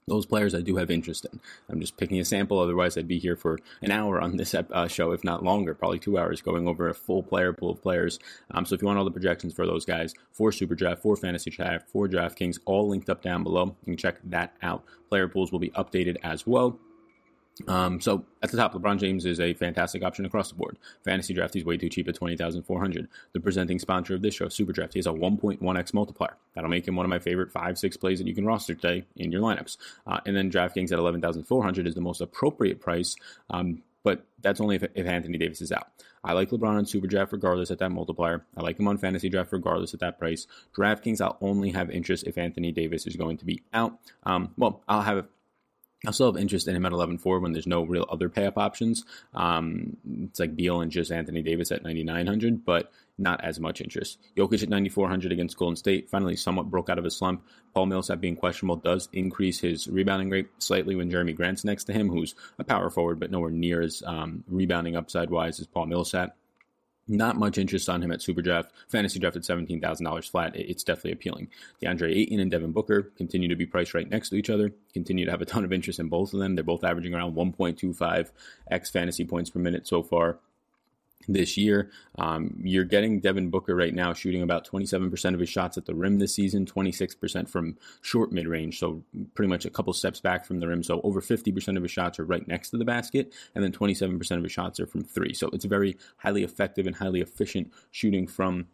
those 0.09 0.27
players 0.27 0.55
I 0.55 0.61
do 0.61 0.77
have 0.77 0.89
interest 0.89 1.27
in. 1.33 1.41
I'm 1.69 1.81
just 1.81 1.97
picking 1.97 2.21
a 2.21 2.25
sample. 2.25 2.61
Otherwise, 2.61 2.97
I'd 2.97 3.09
be 3.09 3.19
here 3.19 3.35
for 3.35 3.59
an 3.83 3.91
hour 3.91 4.21
on 4.21 4.37
this 4.37 4.55
uh, 4.55 4.87
show, 4.87 5.11
if 5.11 5.25
not 5.25 5.43
longer, 5.43 5.75
probably 5.75 5.99
two 5.99 6.17
hours, 6.17 6.41
going 6.41 6.69
over 6.69 6.89
a 6.89 6.95
full 6.95 7.25
player 7.25 7.53
pool 7.53 7.71
of 7.71 7.83
players. 7.83 8.21
Um, 8.53 8.65
so 8.65 8.77
if 8.77 8.83
you 8.83 8.87
want 8.87 8.99
all 8.99 9.05
the 9.05 9.11
projections 9.11 9.53
for 9.53 9.67
those 9.67 9.85
guys, 9.85 10.15
for 10.33 10.53
Super 10.53 10.77
Draft, 10.77 11.03
for 11.03 11.17
Fantasy 11.17 11.51
Draft, 11.51 11.89
for 11.89 12.07
DraftKings, 12.07 12.61
all 12.67 12.89
linked 12.89 13.11
up 13.11 13.21
down 13.21 13.43
below. 13.43 13.77
You 13.85 13.85
can 13.85 13.97
check 13.97 14.19
that 14.23 14.55
out. 14.63 14.85
Player 15.09 15.29
pools 15.29 15.51
will 15.51 15.59
be 15.59 15.71
updated 15.71 16.19
as 16.23 16.47
well. 16.47 16.79
Um, 17.69 18.01
so 18.01 18.25
at 18.43 18.51
the 18.51 18.57
top, 18.57 18.75
LeBron 18.75 18.99
James 18.99 19.25
is 19.25 19.41
a 19.41 19.55
fantastic 19.55 20.03
option 20.03 20.27
across 20.27 20.51
the 20.51 20.57
board. 20.57 20.79
Fantasy 21.05 21.33
draft, 21.33 21.55
he's 21.55 21.65
way 21.65 21.77
too 21.77 21.89
cheap 21.89 22.09
at 22.09 22.15
twenty 22.15 22.37
thousand 22.37 22.65
four 22.65 22.79
hundred. 22.81 23.09
The 23.33 23.41
presenting 23.41 23.79
sponsor 23.79 24.15
of 24.15 24.23
this 24.23 24.35
show, 24.35 24.49
Super 24.49 24.73
Draft, 24.73 24.93
he 24.93 24.99
has 24.99 25.07
a 25.07 25.13
one 25.13 25.39
point 25.39 25.63
one 25.63 25.77
x 25.77 25.95
multiplier. 25.95 26.37
That'll 26.55 26.71
make 26.71 26.87
him 26.87 26.97
one 26.97 27.07
of 27.07 27.11
my 27.11 27.19
favorite 27.19 27.51
five 27.53 27.79
six 27.79 27.97
plays 27.97 28.19
that 28.19 28.27
you 28.27 28.35
can 28.35 28.45
roster 28.45 28.75
today 28.75 29.07
in 29.17 29.33
your 29.33 29.41
lineups. 29.41 29.79
Uh, 30.07 30.21
and 30.27 30.37
then 30.37 30.51
DraftKings 30.51 30.93
at 30.93 30.99
eleven 30.99 31.21
thousand 31.21 31.45
four 31.45 31.63
hundred 31.63 31.87
is 31.87 31.95
the 31.95 32.01
most 32.01 32.21
appropriate 32.21 32.81
price. 32.81 33.17
Um, 33.51 33.83
but 34.03 34.25
that's 34.41 34.61
only 34.61 34.77
if, 34.77 34.85
if, 34.95 35.05
Anthony 35.05 35.37
Davis 35.37 35.61
is 35.61 35.73
out. 35.73 35.89
I 36.23 36.33
like 36.33 36.51
LeBron 36.51 36.77
on 36.77 36.87
Super 36.87 37.09
Draft 37.09 37.33
regardless 37.33 37.73
at 37.73 37.79
that 37.79 37.91
multiplier. 37.91 38.45
I 38.57 38.61
like 38.61 38.79
him 38.79 38.87
on 38.87 38.99
Fantasy 38.99 39.29
Draft 39.29 39.53
regardless 39.53 39.95
at 39.95 40.01
that 40.01 40.19
price. 40.19 40.47
DraftKings, 40.77 41.21
I'll 41.21 41.39
only 41.41 41.71
have 41.71 41.91
interest 41.91 42.25
if 42.25 42.39
Anthony 42.39 42.71
Davis 42.71 43.07
is 43.09 43.17
going 43.17 43.39
to 43.39 43.45
be 43.45 43.63
out. 43.75 43.99
Um, 44.23 44.55
well, 44.57 44.83
I'll 44.89 45.03
have 45.03 45.27
I 46.05 46.11
still 46.11 46.26
have 46.26 46.41
interest 46.41 46.69
in 46.69 46.76
him 46.76 46.85
at 46.85 46.93
11.4 46.93 47.41
when 47.41 47.53
there's 47.53 47.67
no 47.67 47.83
real 47.83 48.07
other 48.11 48.29
pay 48.29 48.47
up 48.47 48.59
options. 48.59 49.05
Um, 49.35 49.97
it's 50.25 50.38
like 50.38 50.55
Beal 50.55 50.81
and 50.83 50.93
just 50.93 51.11
Anthony 51.11 51.43
Davis 51.43 51.73
at 51.73 51.83
9,900, 51.83 52.65
but 52.65 52.93
not 53.19 53.43
as 53.43 53.59
much 53.59 53.81
interest. 53.81 54.19
Jokic 54.37 54.62
at 54.62 54.69
9,400 54.69 55.33
against 55.33 55.57
Golden 55.57 55.76
State 55.76 56.11
finally 56.11 56.37
somewhat 56.37 56.71
broke 56.71 56.91
out 56.91 56.99
of 56.99 57.05
his 57.05 57.17
slump. 57.17 57.47
Paul 57.73 57.87
Millsap 57.87 58.21
being 58.21 58.37
questionable 58.37 58.76
does 58.76 59.09
increase 59.12 59.59
his 59.61 59.88
rebounding 59.88 60.29
rate 60.29 60.49
slightly 60.59 60.95
when 60.95 61.11
Jerami 61.11 61.35
Grant's 61.35 61.65
next 61.65 61.85
to 61.85 61.93
him, 61.95 62.11
who's 62.11 62.35
a 62.59 62.65
power 62.65 62.91
forward, 62.91 63.19
but 63.19 63.31
nowhere 63.31 63.50
near 63.50 63.81
as 63.81 64.03
um, 64.07 64.45
rebounding 64.49 64.97
upside 64.97 65.31
wise 65.31 65.61
as 65.61 65.67
Paul 65.67 65.87
Millsap 65.87 66.37
not 67.09 67.37
much 67.37 67.59
interest 67.59 67.89
on 67.89 68.03
him 68.03 68.11
at 68.11 68.23
Super 68.23 68.43
Draft. 68.43 68.73
Fantasy 68.89 69.19
draft 69.19 69.37
at 69.37 69.43
$17,000 69.43 70.31
flat. 70.31 70.57
It's 70.57 70.85
definitely 70.85 71.13
appealing. 71.13 71.49
DeAndre 71.83 72.15
Ayton 72.15 72.41
and 72.41 72.51
Devin 72.51 72.73
Booker 72.73 73.11
continue 73.17 73.49
to 73.49 73.57
be 73.57 73.67
priced 73.67 73.95
right 73.95 74.09
next 74.11 74.31
to 74.31 74.37
each 74.37 74.51
other, 74.51 74.73
continue 74.93 75.25
to 75.25 75.31
have 75.31 75.43
a 75.43 75.47
ton 75.47 75.65
of 75.65 75.73
interest 75.73 76.01
in 76.01 76.09
both 76.09 76.33
of 76.33 76.41
them. 76.41 76.55
They're 76.55 76.65
both 76.65 76.85
averaging 76.85 77.15
around 77.15 77.35
1.25 77.35 78.31
x 78.71 78.91
fantasy 78.91 79.25
points 79.25 79.51
per 79.51 79.61
minute 79.61 79.87
so 79.87 80.03
far 80.03 80.39
this 81.28 81.56
year. 81.56 81.90
Um, 82.18 82.54
you're 82.62 82.85
getting 82.85 83.21
Devin 83.21 83.50
Booker 83.50 83.75
right 83.75 83.95
now 83.95 84.12
shooting 84.12 84.42
about 84.42 84.66
27% 84.66 85.35
of 85.35 85.40
his 85.40 85.49
shots 85.49 85.76
at 85.76 85.87
the 85.87 85.95
rim 85.95 86.18
this 86.18 86.35
season, 86.35 86.66
26% 86.66 87.49
from 87.49 87.76
short 88.00 88.33
mid 88.33 88.47
range. 88.47 88.78
So 88.78 89.02
pretty 89.35 89.49
much 89.49 89.64
a 89.64 89.71
couple 89.71 89.92
steps 89.92 90.21
back 90.21 90.45
from 90.45 90.61
the 90.61 90.68
rim. 90.68 90.83
So 90.83 91.00
over 91.02 91.21
50% 91.21 91.76
of 91.76 91.83
his 91.83 91.92
shots 91.92 92.18
are 92.18 92.25
right 92.25 92.47
next 92.47 92.71
to 92.71 92.78
the 92.78 92.85
basket, 92.85 93.35
and 93.54 93.64
then 93.64 93.73
27% 93.73 94.30
of 94.37 94.42
his 94.42 94.52
shots 94.52 94.80
are 94.80 94.87
from 94.87 95.04
three. 95.04 95.35
So 95.35 95.49
it's 95.52 95.64
very 95.64 95.97
highly 96.18 96.45
effective 96.45 96.87
and 96.87 96.97
highly 96.97 97.21
efficient 97.21 97.73
shooting 97.90 98.26
from 98.26 98.66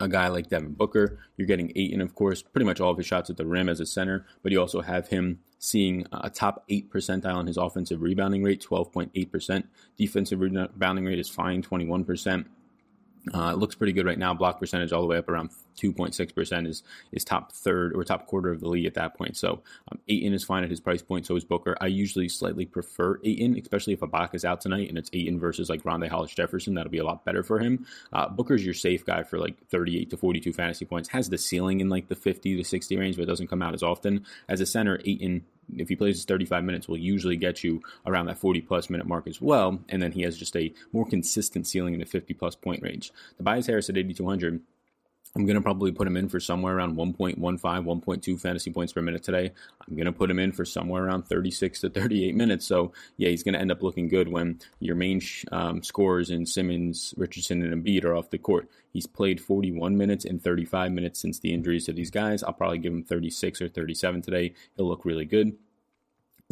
a 0.00 0.08
guy 0.08 0.28
like 0.28 0.48
Devin 0.48 0.74
Booker. 0.74 1.18
You're 1.36 1.46
getting 1.46 1.72
Ayton, 1.74 2.00
of 2.00 2.14
course, 2.14 2.42
pretty 2.42 2.64
much 2.64 2.80
all 2.80 2.90
of 2.90 2.96
his 2.96 3.06
shots 3.06 3.30
at 3.30 3.36
the 3.36 3.46
rim 3.46 3.68
as 3.68 3.80
a 3.80 3.86
center, 3.86 4.26
but 4.42 4.52
you 4.52 4.60
also 4.60 4.80
have 4.80 5.08
him 5.08 5.40
seeing 5.58 6.06
a 6.12 6.30
top 6.30 6.64
8 6.68 6.90
percentile 6.90 7.40
in 7.40 7.46
his 7.46 7.56
offensive 7.56 8.00
rebounding 8.00 8.44
rate, 8.44 8.64
12.8%. 8.68 9.64
Defensive 9.96 10.40
rebounding 10.40 11.04
rate 11.04 11.18
is 11.18 11.28
fine, 11.28 11.62
21%. 11.62 12.44
Uh, 13.34 13.52
it 13.52 13.58
looks 13.58 13.74
pretty 13.74 13.92
good 13.92 14.06
right 14.06 14.18
now. 14.18 14.34
Block 14.34 14.58
percentage 14.58 14.92
all 14.92 15.00
the 15.00 15.06
way 15.06 15.18
up 15.18 15.28
around 15.28 15.50
2.6% 15.78 16.66
is 16.66 16.82
is 17.12 17.24
top 17.24 17.52
third 17.52 17.94
or 17.94 18.04
top 18.04 18.26
quarter 18.26 18.50
of 18.50 18.60
the 18.60 18.68
league 18.68 18.86
at 18.86 18.94
that 18.94 19.16
point. 19.16 19.36
So 19.36 19.62
um, 19.90 19.98
Ayton 20.08 20.32
is 20.32 20.44
fine 20.44 20.64
at 20.64 20.70
his 20.70 20.80
price 20.80 21.02
point. 21.02 21.26
So 21.26 21.36
is 21.36 21.44
Booker. 21.44 21.76
I 21.80 21.86
usually 21.86 22.28
slightly 22.28 22.66
prefer 22.66 23.18
Ayton, 23.24 23.56
especially 23.58 23.92
if 23.94 24.02
is 24.34 24.44
out 24.44 24.60
tonight 24.60 24.88
and 24.88 24.98
it's 24.98 25.10
Ayton 25.12 25.38
versus 25.38 25.68
like 25.68 25.82
Rondae 25.82 26.08
Hollis 26.08 26.34
Jefferson. 26.34 26.74
That'll 26.74 26.90
be 26.90 26.98
a 26.98 27.04
lot 27.04 27.24
better 27.24 27.42
for 27.42 27.58
him. 27.58 27.86
Uh, 28.12 28.28
Booker's 28.28 28.64
your 28.64 28.74
safe 28.74 29.04
guy 29.04 29.22
for 29.22 29.38
like 29.38 29.66
38 29.68 30.10
to 30.10 30.16
42 30.16 30.52
fantasy 30.52 30.84
points. 30.84 31.08
Has 31.10 31.28
the 31.28 31.38
ceiling 31.38 31.80
in 31.80 31.88
like 31.88 32.08
the 32.08 32.16
50 32.16 32.56
to 32.56 32.64
60 32.64 32.96
range, 32.96 33.16
but 33.16 33.26
doesn't 33.26 33.48
come 33.48 33.62
out 33.62 33.74
as 33.74 33.82
often. 33.82 34.24
As 34.48 34.60
a 34.60 34.66
center, 34.66 35.00
Ayton 35.04 35.44
if 35.76 35.88
he 35.88 35.96
plays 35.96 36.16
his 36.16 36.24
35 36.24 36.64
minutes, 36.64 36.88
will 36.88 36.96
usually 36.96 37.36
get 37.36 37.62
you 37.62 37.82
around 38.06 38.26
that 38.26 38.38
40 38.38 38.60
plus 38.62 38.90
minute 38.90 39.06
mark 39.06 39.26
as 39.26 39.40
well. 39.40 39.78
And 39.88 40.00
then 40.00 40.12
he 40.12 40.22
has 40.22 40.36
just 40.36 40.56
a 40.56 40.72
more 40.92 41.06
consistent 41.06 41.66
ceiling 41.66 41.94
in 41.94 42.00
the 42.00 42.06
50 42.06 42.34
plus 42.34 42.54
point 42.54 42.82
range. 42.82 43.12
Tobias 43.36 43.66
Harris 43.66 43.88
at 43.90 43.96
8,200 43.96 44.60
I'm 45.38 45.46
going 45.46 45.54
to 45.54 45.62
probably 45.62 45.92
put 45.92 46.08
him 46.08 46.16
in 46.16 46.28
for 46.28 46.40
somewhere 46.40 46.76
around 46.76 46.96
1.15, 46.96 47.38
1.2 47.38 48.40
fantasy 48.40 48.72
points 48.72 48.92
per 48.92 49.00
minute 49.00 49.22
today. 49.22 49.52
I'm 49.86 49.94
going 49.94 50.06
to 50.06 50.12
put 50.12 50.32
him 50.32 50.40
in 50.40 50.50
for 50.50 50.64
somewhere 50.64 51.04
around 51.04 51.28
36 51.28 51.80
to 51.82 51.90
38 51.90 52.34
minutes. 52.34 52.66
So, 52.66 52.92
yeah, 53.18 53.28
he's 53.28 53.44
going 53.44 53.54
to 53.54 53.60
end 53.60 53.70
up 53.70 53.80
looking 53.80 54.08
good 54.08 54.26
when 54.26 54.58
your 54.80 54.96
main 54.96 55.22
um, 55.52 55.84
scores 55.84 56.30
in 56.30 56.44
Simmons, 56.44 57.14
Richardson, 57.16 57.62
and 57.62 57.84
Embiid 57.84 58.04
are 58.04 58.16
off 58.16 58.30
the 58.30 58.38
court. 58.38 58.68
He's 58.92 59.06
played 59.06 59.40
41 59.40 59.96
minutes 59.96 60.24
and 60.24 60.42
35 60.42 60.90
minutes 60.90 61.20
since 61.20 61.38
the 61.38 61.54
injuries 61.54 61.84
to 61.84 61.92
these 61.92 62.10
guys. 62.10 62.42
I'll 62.42 62.52
probably 62.52 62.78
give 62.78 62.92
him 62.92 63.04
36 63.04 63.62
or 63.62 63.68
37 63.68 64.22
today. 64.22 64.54
He'll 64.76 64.88
look 64.88 65.04
really 65.04 65.24
good. 65.24 65.56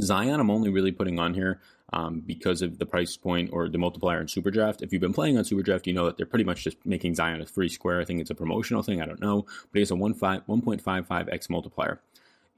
Zion, 0.00 0.38
I'm 0.38 0.50
only 0.50 0.70
really 0.70 0.92
putting 0.92 1.18
on 1.18 1.34
here 1.34 1.60
um, 1.92 2.20
because 2.20 2.62
of 2.62 2.78
the 2.78 2.86
price 2.86 3.16
point 3.16 3.50
or 3.52 3.68
the 3.68 3.78
multiplier 3.78 4.20
in 4.20 4.26
Superdraft. 4.26 4.82
If 4.82 4.92
you've 4.92 5.00
been 5.00 5.12
playing 5.12 5.38
on 5.38 5.44
Superdraft, 5.44 5.86
you 5.86 5.92
know 5.92 6.06
that 6.06 6.16
they're 6.16 6.26
pretty 6.26 6.44
much 6.44 6.64
just 6.64 6.76
making 6.84 7.14
Zion 7.14 7.40
a 7.40 7.46
free 7.46 7.68
square. 7.68 8.00
I 8.00 8.04
think 8.04 8.20
it's 8.20 8.30
a 8.30 8.34
promotional 8.34 8.82
thing. 8.82 9.00
I 9.00 9.06
don't 9.06 9.20
know, 9.20 9.42
but 9.42 9.74
he 9.74 9.80
has 9.80 9.90
a 9.90 9.94
1.55x 9.94 11.50
multiplier. 11.50 12.00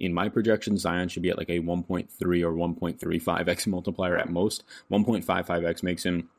In 0.00 0.14
my 0.14 0.28
projection, 0.28 0.78
Zion 0.78 1.08
should 1.08 1.22
be 1.22 1.30
at 1.30 1.38
like 1.38 1.48
a 1.50 1.60
1.3 1.60 2.08
or 2.20 2.52
1.35x 2.52 3.66
multiplier 3.66 4.16
at 4.16 4.30
most. 4.30 4.62
1.55x 4.90 5.82
makes 5.82 6.04
him 6.04 6.30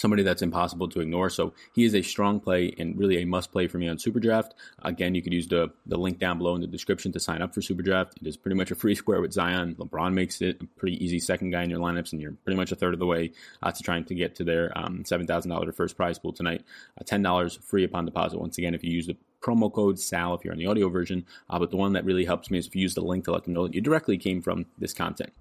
somebody 0.00 0.22
that's 0.22 0.40
impossible 0.40 0.88
to 0.88 1.00
ignore. 1.00 1.28
So 1.28 1.52
he 1.74 1.84
is 1.84 1.94
a 1.94 2.00
strong 2.00 2.40
play 2.40 2.74
and 2.78 2.98
really 2.98 3.20
a 3.20 3.26
must 3.26 3.52
play 3.52 3.66
for 3.66 3.76
me 3.76 3.86
on 3.86 3.98
Superdraft. 3.98 4.52
Again, 4.82 5.14
you 5.14 5.20
could 5.20 5.34
use 5.34 5.46
the, 5.46 5.70
the 5.84 5.98
link 5.98 6.18
down 6.18 6.38
below 6.38 6.54
in 6.54 6.62
the 6.62 6.66
description 6.66 7.12
to 7.12 7.20
sign 7.20 7.42
up 7.42 7.54
for 7.54 7.60
Superdraft. 7.60 8.12
It 8.20 8.26
is 8.26 8.38
pretty 8.38 8.56
much 8.56 8.70
a 8.70 8.74
free 8.74 8.94
square 9.02 9.20
with 9.20 9.34
Zion. 9.34 9.74
LeBron 9.74 10.14
makes 10.14 10.40
it 10.40 10.62
a 10.62 10.64
pretty 10.78 11.02
easy 11.04 11.20
second 11.20 11.50
guy 11.50 11.62
in 11.62 11.70
your 11.70 11.80
lineups, 11.80 12.12
and 12.12 12.20
you're 12.22 12.34
pretty 12.44 12.56
much 12.56 12.72
a 12.72 12.76
third 12.76 12.94
of 12.94 12.98
the 13.00 13.06
way 13.06 13.32
uh, 13.62 13.70
to 13.70 13.82
trying 13.82 14.04
to 14.04 14.14
get 14.14 14.34
to 14.36 14.44
their 14.44 14.76
um, 14.76 15.04
$7,000 15.04 15.74
first 15.74 15.96
prize 15.96 16.18
pool 16.18 16.32
tonight. 16.32 16.64
Uh, 16.98 17.04
$10 17.04 17.62
free 17.62 17.84
upon 17.84 18.06
deposit. 18.06 18.40
Once 18.40 18.56
again, 18.56 18.74
if 18.74 18.82
you 18.82 18.90
use 18.90 19.06
the 19.06 19.16
promo 19.42 19.72
code 19.72 19.98
SAL 19.98 20.34
if 20.34 20.44
you're 20.44 20.52
on 20.52 20.58
the 20.58 20.66
audio 20.66 20.88
version. 20.88 21.24
Uh, 21.48 21.58
but 21.58 21.70
the 21.70 21.76
one 21.76 21.94
that 21.94 22.04
really 22.04 22.26
helps 22.26 22.50
me 22.50 22.58
is 22.58 22.66
if 22.66 22.76
you 22.76 22.82
use 22.82 22.94
the 22.94 23.00
link 23.00 23.24
to 23.24 23.32
let 23.32 23.44
them 23.44 23.54
know 23.54 23.66
that 23.66 23.74
you 23.74 23.80
directly 23.80 24.18
came 24.18 24.42
from 24.42 24.66
this 24.78 24.92
content 24.92 25.32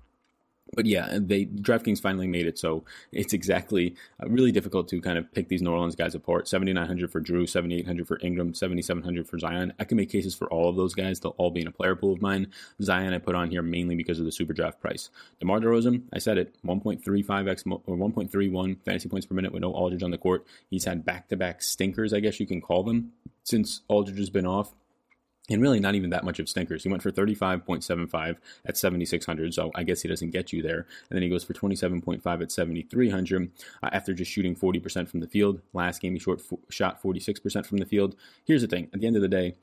but 0.73 0.85
yeah, 0.85 1.17
they 1.19 1.45
DraftKings 1.45 2.01
finally 2.01 2.27
made 2.27 2.45
it, 2.45 2.59
so 2.59 2.83
it's 3.11 3.33
exactly 3.33 3.95
uh, 4.21 4.29
really 4.29 4.51
difficult 4.51 4.88
to 4.89 5.01
kind 5.01 5.17
of 5.17 5.31
pick 5.33 5.47
these 5.47 5.61
New 5.61 5.71
Orleans 5.71 5.95
guys 5.95 6.15
apart. 6.15 6.47
Seventy 6.47 6.73
nine 6.73 6.88
hundred 6.88 7.11
for 7.11 7.21
Jrue, 7.21 7.49
seventy 7.49 7.77
eight 7.77 7.88
hundred 7.88 8.07
for 8.07 8.19
Ingram, 8.21 8.53
seventy 8.53 8.81
seven 8.81 9.03
hundred 9.03 9.27
for 9.27 9.39
Zion. 9.39 9.73
I 9.79 9.83
can 9.83 9.97
make 9.97 10.09
cases 10.09 10.35
for 10.35 10.47
all 10.49 10.69
of 10.69 10.75
those 10.75 10.93
guys; 10.93 11.19
they'll 11.19 11.35
all 11.38 11.51
be 11.51 11.61
in 11.61 11.67
a 11.67 11.71
player 11.71 11.95
pool 11.95 12.13
of 12.13 12.21
mine. 12.21 12.47
Zion 12.81 13.13
I 13.13 13.17
put 13.17 13.35
on 13.35 13.49
here 13.49 13.61
mainly 13.61 13.95
because 13.95 14.19
of 14.19 14.25
the 14.25 14.31
super 14.31 14.53
draft 14.53 14.79
price. 14.79 15.09
DeMar 15.39 15.59
DeRozan, 15.59 16.03
I 16.13 16.19
said 16.19 16.38
it, 16.38 16.55
one 16.61 16.81
point 16.81 17.03
three 17.03 17.23
five 17.23 17.47
x 17.47 17.63
or 17.65 17.95
one 17.95 18.11
point 18.11 18.31
three 18.31 18.49
one 18.49 18.75
fantasy 18.85 19.09
points 19.09 19.25
per 19.25 19.35
minute 19.35 19.51
with 19.51 19.61
no 19.61 19.71
Aldridge 19.71 20.03
on 20.03 20.11
the 20.11 20.17
court. 20.17 20.45
He's 20.69 20.85
had 20.85 21.05
back 21.05 21.29
to 21.29 21.38
back 21.38 21.61
stinkers, 21.61 22.13
I 22.13 22.19
guess 22.19 22.39
you 22.39 22.47
can 22.47 22.61
call 22.61 22.83
them, 22.83 23.11
since 23.43 23.81
Aldridge 23.88 24.19
has 24.19 24.29
been 24.29 24.45
off 24.45 24.73
and 25.50 25.62
really 25.62 25.79
not 25.79 25.96
even 25.96 26.10
that 26.12 26.24
much 26.24 26.39
of 26.39 26.48
stinkers. 26.48 26.84
He 26.84 26.89
went 26.89 27.01
for 27.01 27.12
35.75 27.12 28.38
at 28.65 28.77
7,600, 28.77 29.53
so 29.53 29.72
I 29.75 29.84
guess 29.84 30.01
he 30.01 30.08
doesn't 30.08 30.32
get 30.32 30.53
you 30.53 30.62
there. 30.62 30.86
And 31.10 31.15
then 31.15 31.22
he 31.22 31.29
goes 31.29 31.44
for 31.44 31.53
27.5 31.53 32.41
at 32.41 32.51
7,300 32.51 33.51
uh, 33.84 33.89
after 33.91 34.13
just 34.13 34.32
shooting 34.32 34.56
40% 34.56 35.08
from 35.08 35.20
the 35.20 35.27
field. 35.27 35.62
Last 35.74 36.01
game, 36.01 36.13
he 36.13 36.20
short, 36.20 36.41
shot 36.70 37.01
46% 37.01 37.65
from 37.65 37.77
the 37.77 37.86
field. 37.86 38.15
Here's 38.46 38.62
the 38.62 38.68
thing 38.68 38.89
at 38.94 39.00
the 39.00 39.08
end 39.08 39.15
of 39.15 39.22
the 39.22 39.27
day, 39.27 39.56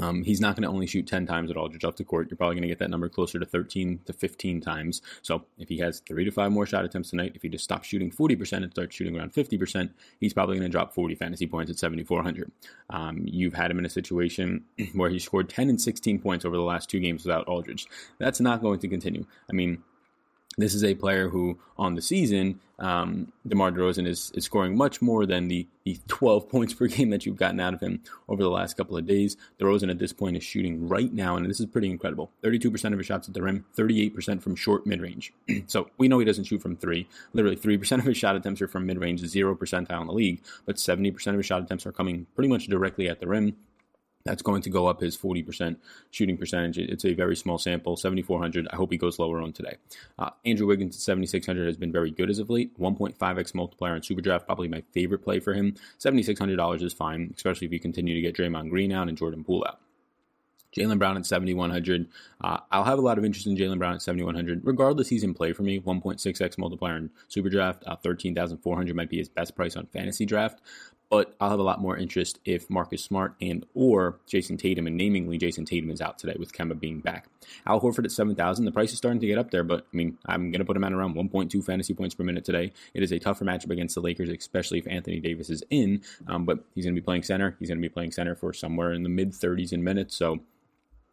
um, 0.00 0.22
he's 0.22 0.40
not 0.40 0.56
going 0.56 0.62
to 0.64 0.68
only 0.68 0.86
shoot 0.86 1.06
10 1.06 1.26
times 1.26 1.50
at 1.50 1.56
Aldridge 1.56 1.84
off 1.84 1.96
the 1.96 2.04
court. 2.04 2.28
You're 2.28 2.36
probably 2.36 2.56
going 2.56 2.62
to 2.62 2.68
get 2.68 2.78
that 2.80 2.90
number 2.90 3.08
closer 3.08 3.38
to 3.38 3.46
13 3.46 4.00
to 4.06 4.12
15 4.12 4.60
times. 4.60 5.02
So 5.22 5.44
if 5.58 5.68
he 5.68 5.78
has 5.78 6.00
three 6.00 6.24
to 6.24 6.30
five 6.30 6.52
more 6.52 6.66
shot 6.66 6.84
attempts 6.84 7.10
tonight, 7.10 7.32
if 7.34 7.42
he 7.42 7.48
just 7.48 7.64
stops 7.64 7.86
shooting 7.86 8.10
40% 8.10 8.62
and 8.62 8.70
starts 8.72 8.94
shooting 8.94 9.16
around 9.16 9.32
50%, 9.32 9.90
he's 10.18 10.34
probably 10.34 10.56
going 10.56 10.68
to 10.68 10.72
drop 10.72 10.94
40 10.94 11.14
fantasy 11.14 11.46
points 11.46 11.70
at 11.70 11.78
7,400. 11.78 12.50
Um, 12.90 13.22
you've 13.24 13.54
had 13.54 13.70
him 13.70 13.78
in 13.78 13.86
a 13.86 13.90
situation 13.90 14.64
where 14.94 15.10
he 15.10 15.18
scored 15.18 15.48
10 15.48 15.68
and 15.68 15.80
16 15.80 16.18
points 16.20 16.44
over 16.44 16.56
the 16.56 16.62
last 16.62 16.90
two 16.90 17.00
games 17.00 17.24
without 17.24 17.46
Aldridge. 17.46 17.86
That's 18.18 18.40
not 18.40 18.62
going 18.62 18.80
to 18.80 18.88
continue. 18.88 19.26
I 19.48 19.52
mean, 19.52 19.82
this 20.56 20.74
is 20.74 20.84
a 20.84 20.94
player 20.94 21.28
who, 21.28 21.58
on 21.76 21.94
the 21.94 22.02
season, 22.02 22.60
um, 22.78 23.32
DeMar 23.46 23.72
DeRozan 23.72 24.06
is, 24.06 24.32
is 24.34 24.44
scoring 24.44 24.76
much 24.76 25.00
more 25.00 25.26
than 25.26 25.48
the, 25.48 25.66
the 25.84 25.98
12 26.08 26.48
points 26.50 26.74
per 26.74 26.86
game 26.86 27.10
that 27.10 27.24
you've 27.24 27.36
gotten 27.36 27.60
out 27.60 27.74
of 27.74 27.80
him 27.80 28.02
over 28.28 28.42
the 28.42 28.50
last 28.50 28.76
couple 28.76 28.96
of 28.96 29.06
days. 29.06 29.36
DeRozan 29.60 29.90
at 29.90 29.98
this 29.98 30.12
point 30.12 30.36
is 30.36 30.44
shooting 30.44 30.88
right 30.88 31.12
now, 31.12 31.36
and 31.36 31.48
this 31.48 31.60
is 31.60 31.66
pretty 31.66 31.90
incredible 31.90 32.30
32% 32.42 32.92
of 32.92 32.98
his 32.98 33.06
shots 33.06 33.28
at 33.28 33.34
the 33.34 33.42
rim, 33.42 33.64
38% 33.76 34.42
from 34.42 34.56
short 34.56 34.86
mid 34.86 35.00
range. 35.00 35.32
so 35.66 35.88
we 35.98 36.08
know 36.08 36.18
he 36.18 36.24
doesn't 36.24 36.44
shoot 36.44 36.62
from 36.62 36.76
three. 36.76 37.08
Literally, 37.32 37.56
3% 37.56 37.98
of 37.98 38.04
his 38.04 38.16
shot 38.16 38.36
attempts 38.36 38.62
are 38.62 38.68
from 38.68 38.86
mid 38.86 38.98
range, 38.98 39.20
0 39.20 39.54
percentile 39.56 40.00
in 40.00 40.06
the 40.06 40.12
league, 40.12 40.42
but 40.66 40.76
70% 40.76 41.26
of 41.28 41.36
his 41.36 41.46
shot 41.46 41.62
attempts 41.62 41.86
are 41.86 41.92
coming 41.92 42.26
pretty 42.34 42.48
much 42.48 42.66
directly 42.66 43.08
at 43.08 43.20
the 43.20 43.26
rim 43.26 43.56
that's 44.24 44.42
going 44.42 44.62
to 44.62 44.70
go 44.70 44.86
up 44.86 45.00
his 45.00 45.16
40% 45.16 45.76
shooting 46.10 46.36
percentage. 46.36 46.78
It's 46.78 47.04
a 47.04 47.12
very 47.12 47.36
small 47.36 47.58
sample, 47.58 47.96
7,400. 47.96 48.68
I 48.72 48.76
hope 48.76 48.90
he 48.90 48.98
goes 48.98 49.18
lower 49.18 49.40
on 49.40 49.52
today. 49.52 49.76
Uh, 50.18 50.30
Andrew 50.44 50.66
Wiggins 50.66 50.96
at 50.96 51.02
7,600 51.02 51.66
has 51.66 51.76
been 51.76 51.92
very 51.92 52.10
good 52.10 52.30
as 52.30 52.38
of 52.38 52.50
late. 52.50 52.78
1.5x 52.80 53.54
multiplier 53.54 53.96
in 53.96 54.02
Superdraft, 54.02 54.46
probably 54.46 54.68
my 54.68 54.82
favorite 54.92 55.22
play 55.22 55.40
for 55.40 55.52
him. 55.52 55.74
$7,600 55.98 56.82
is 56.82 56.92
fine, 56.92 57.32
especially 57.36 57.66
if 57.66 57.72
you 57.72 57.80
continue 57.80 58.14
to 58.14 58.20
get 58.20 58.34
Draymond 58.34 58.70
Green 58.70 58.92
out 58.92 59.08
and 59.08 59.18
Jordan 59.18 59.44
Poole 59.44 59.64
out. 59.68 59.80
Jaylen 60.76 60.98
Brown 60.98 61.16
at 61.16 61.26
7,100. 61.26 62.08
Uh, 62.40 62.58
I'll 62.72 62.84
have 62.84 62.98
a 62.98 63.02
lot 63.02 63.16
of 63.16 63.24
interest 63.24 63.46
in 63.46 63.56
Jaylen 63.56 63.78
Brown 63.78 63.94
at 63.94 64.02
7,100. 64.02 64.62
Regardless, 64.64 65.08
he's 65.08 65.22
in 65.22 65.34
play 65.34 65.52
for 65.52 65.62
me. 65.62 65.78
1.6x 65.80 66.58
multiplier 66.58 66.96
in 66.96 67.10
Superdraft. 67.30 67.82
Uh, 67.86 67.96
13,400 67.96 68.96
might 68.96 69.08
be 69.08 69.18
his 69.18 69.28
best 69.28 69.54
price 69.54 69.76
on 69.76 69.86
fantasy 69.86 70.26
draft 70.26 70.60
but 71.10 71.34
I'll 71.40 71.50
have 71.50 71.58
a 71.58 71.64
lot 71.64 71.80
more 71.80 71.96
interest 71.96 72.38
if 72.44 72.68
Marcus 72.68 73.02
Smart 73.02 73.34
and 73.40 73.64
or 73.74 74.18
Jayson 74.28 74.58
Tatum, 74.58 74.86
and 74.86 74.98
namingly 74.98 75.38
Jayson 75.38 75.66
Tatum 75.66 75.90
is 75.90 76.00
out 76.00 76.18
today 76.18 76.36
with 76.38 76.52
Kemba 76.52 76.78
being 76.78 77.00
back. 77.00 77.28
Al 77.66 77.80
Horford 77.80 78.04
at 78.04 78.12
7,000. 78.12 78.64
The 78.64 78.72
price 78.72 78.92
is 78.92 78.98
starting 78.98 79.20
to 79.20 79.26
get 79.26 79.38
up 79.38 79.50
there, 79.50 79.64
but 79.64 79.86
I 79.92 79.96
mean, 79.96 80.18
I'm 80.26 80.50
going 80.50 80.60
to 80.60 80.64
put 80.64 80.76
him 80.76 80.84
at 80.84 80.92
around 80.92 81.14
1.2 81.14 81.64
fantasy 81.64 81.94
points 81.94 82.14
per 82.14 82.24
minute 82.24 82.44
today. 82.44 82.72
It 82.94 83.02
is 83.02 83.12
a 83.12 83.18
tougher 83.18 83.44
matchup 83.44 83.70
against 83.70 83.94
the 83.94 84.00
Lakers, 84.00 84.28
especially 84.28 84.78
if 84.78 84.88
Anthony 84.88 85.20
Davis 85.20 85.50
is 85.50 85.62
in, 85.70 86.02
um, 86.26 86.44
but 86.44 86.60
he's 86.74 86.84
going 86.84 86.94
to 86.94 87.00
be 87.00 87.04
playing 87.04 87.22
center. 87.22 87.56
He's 87.60 87.68
going 87.68 87.78
to 87.78 87.82
be 87.82 87.92
playing 87.92 88.12
center 88.12 88.34
for 88.34 88.52
somewhere 88.52 88.92
in 88.92 89.02
the 89.02 89.08
mid 89.08 89.32
30s 89.32 89.72
in 89.72 89.84
minutes, 89.84 90.16
so 90.16 90.40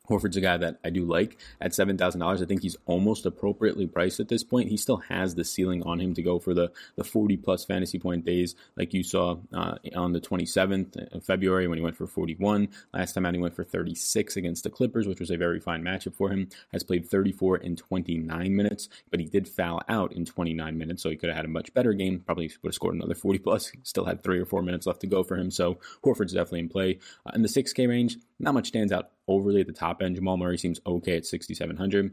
Horford's 0.10 0.36
a 0.36 0.42
guy 0.42 0.58
that 0.58 0.80
I 0.84 0.90
do 0.90 1.06
like 1.06 1.38
at 1.62 1.74
seven 1.74 1.98
thousand 1.98 2.20
dollars. 2.20 2.42
I 2.42 2.46
think 2.46 2.64
he's 2.64 2.76
almost 2.86 3.26
appropriately 3.26 3.88
priced 3.88 4.20
at 4.20 4.28
this 4.28 4.44
point. 4.44 4.70
He 4.70 4.78
still 4.78 4.98
has 4.98 5.36
the 5.36 5.46
ceiling 5.46 5.84
on 5.84 6.00
him 6.00 6.14
to 6.16 6.22
go 6.22 6.40
for 6.40 6.54
the 6.54 6.72
the 6.96 7.04
forty 7.04 7.38
plus 7.38 7.64
fantasy 7.66 8.00
point 8.00 8.26
days, 8.26 8.56
like 8.76 8.94
you 8.94 9.04
saw 9.04 9.38
uh, 9.54 9.76
on 9.96 10.14
the 10.14 10.20
twenty 10.20 10.46
seventh 10.46 10.98
of 10.98 11.24
February 11.24 11.68
when 11.68 11.78
he 11.78 11.84
went 11.84 11.96
for 11.96 12.08
forty 12.08 12.36
one. 12.36 12.70
Last 12.94 13.14
time 13.14 13.26
out 13.26 13.36
he 13.36 13.40
went 13.40 13.56
for 13.56 13.64
thirty 13.64 13.96
six 13.96 14.36
against 14.36 14.64
the 14.64 14.70
Clippers, 14.70 15.08
which 15.08 15.20
was 15.20 15.32
a 15.32 15.38
very 15.38 15.60
fine 15.60 15.84
matchup 15.84 16.16
for 16.16 16.30
him. 16.30 16.50
Has 16.74 16.84
played 16.84 17.08
thirty 17.08 17.32
four 17.32 17.58
in 17.58 17.76
twenty 17.76 18.18
nine 18.18 18.56
minutes, 18.56 18.90
but 19.12 19.20
he 19.20 19.28
did 19.28 19.48
foul 19.48 19.82
out 19.88 20.14
in 20.14 20.26
twenty 20.26 20.54
nine 20.54 20.78
minutes, 20.78 21.04
so 21.04 21.10
he 21.10 21.16
could 21.16 21.30
have 21.30 21.38
had 21.38 21.46
a 21.46 21.50
much 21.50 21.74
better 21.74 21.94
game. 21.94 22.20
Probably 22.20 22.52
would 22.64 22.70
have 22.70 22.76
scored 22.76 22.96
another 22.96 23.16
forty 23.16 23.40
plus. 23.40 23.72
Still 23.84 24.06
had 24.06 24.24
three 24.24 24.40
or 24.40 24.46
four 24.46 24.62
minutes 24.64 24.88
left 24.88 25.02
to 25.02 25.08
go 25.08 25.24
for 25.24 25.38
him, 25.38 25.52
so 25.52 25.78
Horford's 26.04 26.34
definitely 26.34 26.60
in 26.60 26.70
play 26.70 27.00
uh, 27.26 27.32
in 27.34 27.44
the 27.44 27.48
six 27.48 27.72
K 27.72 27.88
range. 27.88 28.18
Not 28.42 28.56
much 28.56 28.68
stands 28.68 28.92
out 28.92 29.12
overly 29.28 29.62
at 29.62 29.68
the 29.68 29.74
top 29.74 30.02
end. 30.02 30.16
Jamal 30.16 30.38
Murray 30.38 30.58
seems 30.58 30.80
okay 30.86 31.18
at 31.18 31.26
6,700. 31.26 32.12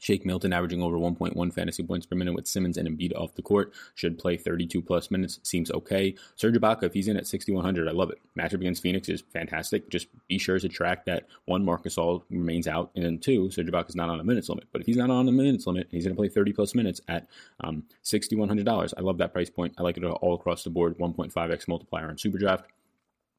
Shake 0.00 0.24
Milton 0.24 0.52
averaging 0.52 0.80
over 0.80 0.96
1.1 0.96 1.52
fantasy 1.52 1.82
points 1.82 2.06
per 2.06 2.14
minute 2.14 2.34
with 2.34 2.46
Simmons 2.46 2.76
and 2.76 2.88
Embiid 2.88 3.16
off 3.16 3.34
the 3.34 3.42
court 3.42 3.72
should 3.96 4.16
play 4.16 4.36
32 4.36 4.80
plus 4.80 5.10
minutes. 5.10 5.40
Seems 5.42 5.70
okay. 5.72 6.14
Serge 6.36 6.54
Ibaka, 6.54 6.84
if 6.84 6.94
he's 6.94 7.08
in 7.08 7.16
at 7.16 7.26
6,100, 7.26 7.88
I 7.88 7.90
love 7.90 8.10
it. 8.10 8.20
Matchup 8.38 8.60
against 8.60 8.82
Phoenix 8.82 9.08
is 9.08 9.24
fantastic. 9.32 9.90
Just 9.90 10.06
be 10.28 10.38
sure 10.38 10.58
to 10.60 10.68
track 10.68 11.04
that 11.06 11.26
one, 11.46 11.64
Marc 11.64 11.84
Gasol 11.84 12.22
remains 12.30 12.68
out, 12.68 12.90
and 12.94 13.04
then 13.04 13.18
two, 13.18 13.50
Serge 13.50 13.68
is 13.88 13.96
not 13.96 14.08
on 14.08 14.20
a 14.20 14.24
minutes 14.24 14.48
limit. 14.48 14.68
But 14.72 14.82
if 14.82 14.86
he's 14.86 14.96
not 14.96 15.10
on 15.10 15.28
a 15.28 15.32
minutes 15.32 15.66
limit, 15.66 15.88
he's 15.90 16.04
going 16.04 16.14
to 16.14 16.20
play 16.20 16.28
30 16.28 16.52
plus 16.52 16.74
minutes 16.74 17.00
at 17.08 17.26
um, 17.60 17.82
$6,100. 18.04 18.94
I 18.96 19.00
love 19.00 19.18
that 19.18 19.32
price 19.32 19.50
point. 19.50 19.74
I 19.78 19.82
like 19.82 19.96
it 19.96 20.04
all 20.04 20.34
across 20.34 20.62
the 20.62 20.70
board. 20.70 20.96
1.5x 20.98 21.66
multiplier 21.66 22.08
on 22.08 22.16
SuperDraft. 22.16 22.64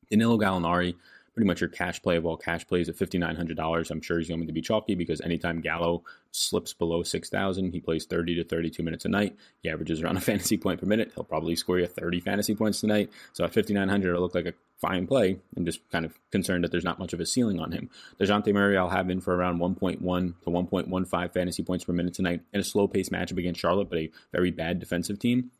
Danilo 0.09 0.37
Gallinari 0.37 0.95
pretty 1.33 1.47
much 1.47 1.61
your 1.61 1.69
cash 1.69 2.01
play 2.01 2.17
of 2.17 2.25
all 2.25 2.37
cash 2.37 2.65
plays 2.67 2.89
at 2.89 2.95
$5,900. 2.95 3.91
I'm 3.91 4.01
sure 4.01 4.17
he's 4.17 4.27
going 4.27 4.45
to 4.45 4.53
be 4.53 4.61
chalky 4.61 4.95
because 4.95 5.21
anytime 5.21 5.61
Gallo 5.61 6.03
slips 6.31 6.73
below 6.73 7.03
6,000, 7.03 7.71
he 7.71 7.79
plays 7.79 8.05
30 8.05 8.35
to 8.35 8.43
32 8.43 8.83
minutes 8.83 9.05
a 9.05 9.09
night. 9.09 9.35
He 9.61 9.69
averages 9.69 10.01
around 10.01 10.17
a 10.17 10.21
fantasy 10.29 10.57
point 10.57 10.79
per 10.79 10.85
minute. 10.85 11.11
He'll 11.15 11.23
probably 11.23 11.55
score 11.55 11.79
you 11.79 11.87
30 11.87 12.19
fantasy 12.19 12.55
points 12.55 12.81
tonight. 12.81 13.09
So 13.33 13.43
at 13.43 13.53
5,900, 13.53 14.09
it'll 14.09 14.21
look 14.21 14.35
like 14.35 14.45
a 14.45 14.53
fine 14.79 15.07
play. 15.07 15.37
I'm 15.57 15.65
just 15.65 15.87
kind 15.91 16.05
of 16.05 16.17
concerned 16.31 16.63
that 16.63 16.71
there's 16.71 16.85
not 16.85 16.99
much 16.99 17.13
of 17.13 17.19
a 17.19 17.25
ceiling 17.25 17.59
on 17.59 17.71
him. 17.71 17.89
DeJounte 18.19 18.53
Murray, 18.53 18.77
I'll 18.77 18.89
have 18.89 19.09
in 19.09 19.19
for 19.19 19.35
around 19.35 19.59
1.1 19.59 19.99
to 19.99 20.49
1.15 20.49 21.33
fantasy 21.33 21.63
points 21.63 21.83
per 21.83 21.93
minute 21.93 22.13
tonight 22.13 22.41
in 22.53 22.59
a 22.59 22.63
slow 22.63 22.87
pace 22.87 23.09
matchup 23.09 23.37
against 23.37 23.59
Charlotte, 23.59 23.89
but 23.89 23.99
a 23.99 24.11
very 24.31 24.51
bad 24.51 24.79
defensive 24.79 25.19
team 25.19 25.51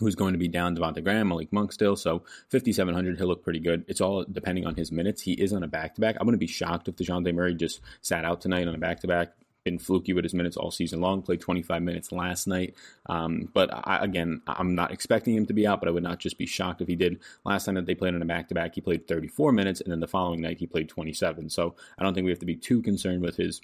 who's 0.00 0.14
going 0.14 0.32
to 0.32 0.38
be 0.38 0.48
down 0.48 0.76
Devonte 0.76 1.02
Graham, 1.02 1.28
Malik 1.28 1.52
Monk 1.52 1.72
still. 1.72 1.96
So 1.96 2.24
5,700, 2.48 3.18
he'll 3.18 3.28
look 3.28 3.44
pretty 3.44 3.60
good. 3.60 3.84
It's 3.86 4.00
all 4.00 4.24
depending 4.30 4.66
on 4.66 4.74
his 4.74 4.90
minutes. 4.90 5.22
He 5.22 5.32
is 5.32 5.52
on 5.52 5.62
a 5.62 5.68
back 5.68 5.94
to 5.94 6.00
back. 6.00 6.16
I'm 6.18 6.26
going 6.26 6.32
to 6.32 6.38
be 6.38 6.46
shocked 6.46 6.88
if 6.88 6.96
DeJounte 6.96 7.32
Murray 7.34 7.54
just 7.54 7.80
sat 8.02 8.24
out 8.24 8.40
tonight 8.40 8.66
on 8.66 8.74
a 8.74 8.78
back 8.78 9.00
to 9.00 9.06
back. 9.06 9.32
Been 9.64 9.78
fluky 9.78 10.12
with 10.12 10.24
his 10.24 10.34
minutes 10.34 10.58
all 10.58 10.70
season 10.70 11.00
long. 11.00 11.22
Played 11.22 11.40
25 11.40 11.80
minutes 11.80 12.12
last 12.12 12.46
night. 12.46 12.74
Um, 13.06 13.48
but 13.54 13.70
I, 13.72 14.04
again, 14.04 14.42
I'm 14.46 14.74
not 14.74 14.90
expecting 14.90 15.34
him 15.34 15.46
to 15.46 15.54
be 15.54 15.66
out, 15.66 15.80
but 15.80 15.88
I 15.88 15.92
would 15.92 16.02
not 16.02 16.18
just 16.18 16.36
be 16.36 16.44
shocked 16.44 16.82
if 16.82 16.88
he 16.88 16.96
did. 16.96 17.18
Last 17.44 17.64
time 17.64 17.76
that 17.76 17.86
they 17.86 17.94
played 17.94 18.14
on 18.14 18.20
a 18.20 18.26
back 18.26 18.48
to 18.48 18.54
back, 18.54 18.74
he 18.74 18.82
played 18.82 19.08
34 19.08 19.52
minutes, 19.52 19.80
and 19.80 19.90
then 19.90 20.00
the 20.00 20.06
following 20.06 20.42
night 20.42 20.58
he 20.58 20.66
played 20.66 20.90
27. 20.90 21.48
So 21.48 21.76
I 21.96 22.02
don't 22.02 22.12
think 22.12 22.26
we 22.26 22.30
have 22.30 22.40
to 22.40 22.46
be 22.46 22.56
too 22.56 22.82
concerned 22.82 23.22
with 23.22 23.36
his 23.36 23.62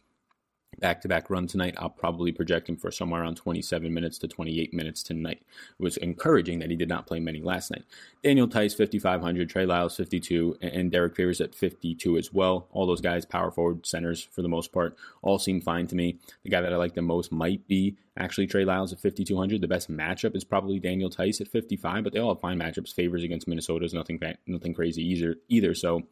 back 0.81 1.01
to 1.03 1.09
back 1.09 1.31
run 1.31 1.47
tonight. 1.47 1.75
I'll 1.79 1.91
probably 1.91 2.33
project 2.33 2.69
him 2.69 2.77
for 2.77 2.91
somewhere 2.91 3.23
around 3.23 3.37
27 3.37 3.93
minutes 3.93 4.19
to 4.19 4.29
28 4.29 4.73
minutes 4.75 5.03
tonight. 5.03 5.43
It 5.79 5.83
was 5.83 5.97
encouraging 5.99 6.59
that 6.61 6.71
he 6.71 6.77
did 6.77 6.89
not 6.89 7.07
play 7.07 7.21
many 7.21 7.41
last 7.41 7.71
night. 7.71 7.85
Daniel 8.23 8.47
Theis, 8.47 8.75
5,500, 8.75 9.49
Trey 9.49 9.67
Lyles, 9.67 9.97
52, 9.97 10.59
and 10.61 10.91
Derrick 10.91 11.15
Favors 11.17 11.41
at 11.41 11.55
52 11.55 12.17
as 12.17 12.33
well. 12.33 12.69
All 12.73 12.87
those 12.87 13.01
guys, 13.01 13.25
power 13.25 13.51
forward 13.51 13.87
centers 13.87 14.23
for 14.23 14.43
the 14.43 14.49
most 14.49 14.73
part, 14.73 14.97
all 15.23 15.39
seem 15.39 15.61
fine 15.61 15.87
to 15.89 15.95
me. 15.95 16.19
The 16.43 16.51
guy 16.51 16.61
that 16.61 16.73
I 16.73 16.77
like 16.77 16.95
the 16.95 17.03
most 17.03 17.33
might 17.33 17.67
be 17.67 17.97
actually 18.17 18.47
Trey 18.47 18.65
Lyles 18.65 18.93
at 18.93 19.01
5,200. 19.01 19.61
The 19.61 19.69
best 19.69 19.91
matchup 19.91 20.37
is 20.37 20.45
probably 20.45 20.79
Daniel 20.79 21.11
Theis 21.11 21.41
at 21.41 21.49
55, 21.49 22.05
but 22.05 22.13
they 22.13 22.19
all 22.19 22.35
have 22.35 22.41
fine 22.41 22.59
matchups. 22.59 22.93
Favors 22.93 23.25
against 23.25 23.49
Minnesota 23.49 23.85
is 23.85 23.95
nothing, 23.95 24.21
nothing 24.47 24.75
crazy 24.75 25.03
either. 25.03 25.37
either 25.49 25.75
so, 25.75 26.03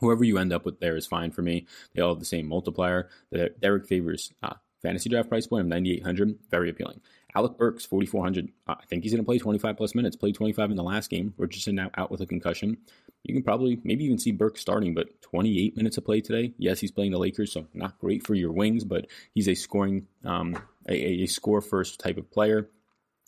whoever 0.00 0.24
you 0.24 0.38
end 0.38 0.52
up 0.52 0.64
with 0.64 0.80
there 0.80 0.96
is 0.96 1.06
fine 1.06 1.30
for 1.30 1.42
me. 1.42 1.66
They 1.94 2.02
all 2.02 2.14
have 2.14 2.20
the 2.20 2.26
same 2.26 2.46
multiplier. 2.46 3.08
The 3.30 3.50
Derrick 3.60 3.86
Favors 3.86 4.32
uh, 4.42 4.54
fantasy 4.82 5.08
draft 5.08 5.28
price 5.28 5.46
point 5.46 5.62
of 5.62 5.66
9,800, 5.66 6.38
very 6.50 6.70
appealing. 6.70 7.00
Alec 7.34 7.58
Burks, 7.58 7.84
4,400. 7.84 8.48
Uh, 8.66 8.76
I 8.80 8.86
think 8.86 9.02
he's 9.02 9.12
going 9.12 9.22
to 9.22 9.26
play 9.26 9.38
25 9.38 9.76
plus 9.76 9.94
minutes. 9.94 10.16
Played 10.16 10.36
25 10.36 10.70
in 10.70 10.76
the 10.76 10.82
last 10.82 11.10
game. 11.10 11.34
Richardson 11.36 11.74
now 11.74 11.90
out 11.96 12.10
with 12.10 12.20
a 12.22 12.26
concussion. 12.26 12.78
You 13.24 13.34
can 13.34 13.42
probably 13.42 13.78
maybe 13.84 14.04
even 14.04 14.18
see 14.18 14.32
Burks 14.32 14.60
starting, 14.60 14.94
but 14.94 15.20
28 15.22 15.76
minutes 15.76 15.98
of 15.98 16.04
play 16.04 16.20
today. 16.20 16.54
Yes, 16.56 16.80
he's 16.80 16.92
playing 16.92 17.12
the 17.12 17.18
Lakers, 17.18 17.52
so 17.52 17.66
not 17.74 17.98
great 17.98 18.26
for 18.26 18.34
your 18.34 18.52
wings, 18.52 18.84
but 18.84 19.06
he's 19.34 19.48
a 19.48 19.54
scoring, 19.54 20.06
um, 20.24 20.56
a, 20.88 20.94
a 20.94 21.26
score 21.26 21.60
first 21.60 22.00
type 22.00 22.16
of 22.16 22.30
player. 22.30 22.70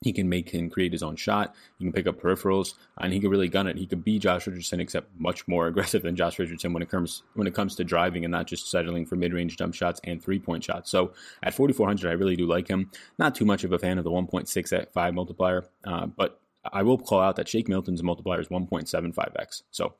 He 0.00 0.12
can 0.12 0.28
make 0.28 0.54
and 0.54 0.70
create 0.70 0.92
his 0.92 1.02
own 1.02 1.16
shot. 1.16 1.54
He 1.78 1.84
can 1.84 1.92
pick 1.92 2.06
up 2.06 2.20
peripherals, 2.20 2.74
and 2.98 3.12
he 3.12 3.18
can 3.18 3.30
really 3.30 3.48
gun 3.48 3.66
it. 3.66 3.76
He 3.76 3.86
could 3.86 4.04
be 4.04 4.18
Josh 4.18 4.46
Richardson, 4.46 4.78
except 4.78 5.08
much 5.18 5.48
more 5.48 5.66
aggressive 5.68 6.02
than 6.02 6.14
Josh 6.14 6.38
Richardson 6.38 6.72
when 6.72 6.82
it 6.82 6.88
comes 6.88 7.22
when 7.34 7.46
it 7.46 7.54
comes 7.54 7.74
to 7.76 7.84
driving 7.84 8.24
and 8.24 8.32
not 8.32 8.46
just 8.46 8.70
settling 8.70 9.06
for 9.06 9.16
mid 9.16 9.32
range 9.32 9.56
jump 9.56 9.74
shots 9.74 10.00
and 10.04 10.22
three 10.22 10.38
point 10.38 10.62
shots. 10.62 10.90
So 10.90 11.12
at 11.42 11.54
4400, 11.54 12.08
I 12.08 12.12
really 12.12 12.36
do 12.36 12.46
like 12.46 12.68
him. 12.68 12.90
Not 13.18 13.34
too 13.34 13.44
much 13.44 13.64
of 13.64 13.72
a 13.72 13.78
fan 13.78 13.98
of 13.98 14.04
the 14.04 14.10
1.6 14.10 14.72
at 14.78 14.92
five 14.92 15.14
multiplier, 15.14 15.64
uh, 15.84 16.06
but 16.06 16.40
I 16.72 16.82
will 16.82 16.98
call 16.98 17.20
out 17.20 17.36
that 17.36 17.48
Shake 17.48 17.68
Milton's 17.68 18.02
multiplier 18.02 18.40
is 18.40 18.48
1.75x. 18.48 19.62
So 19.70 19.94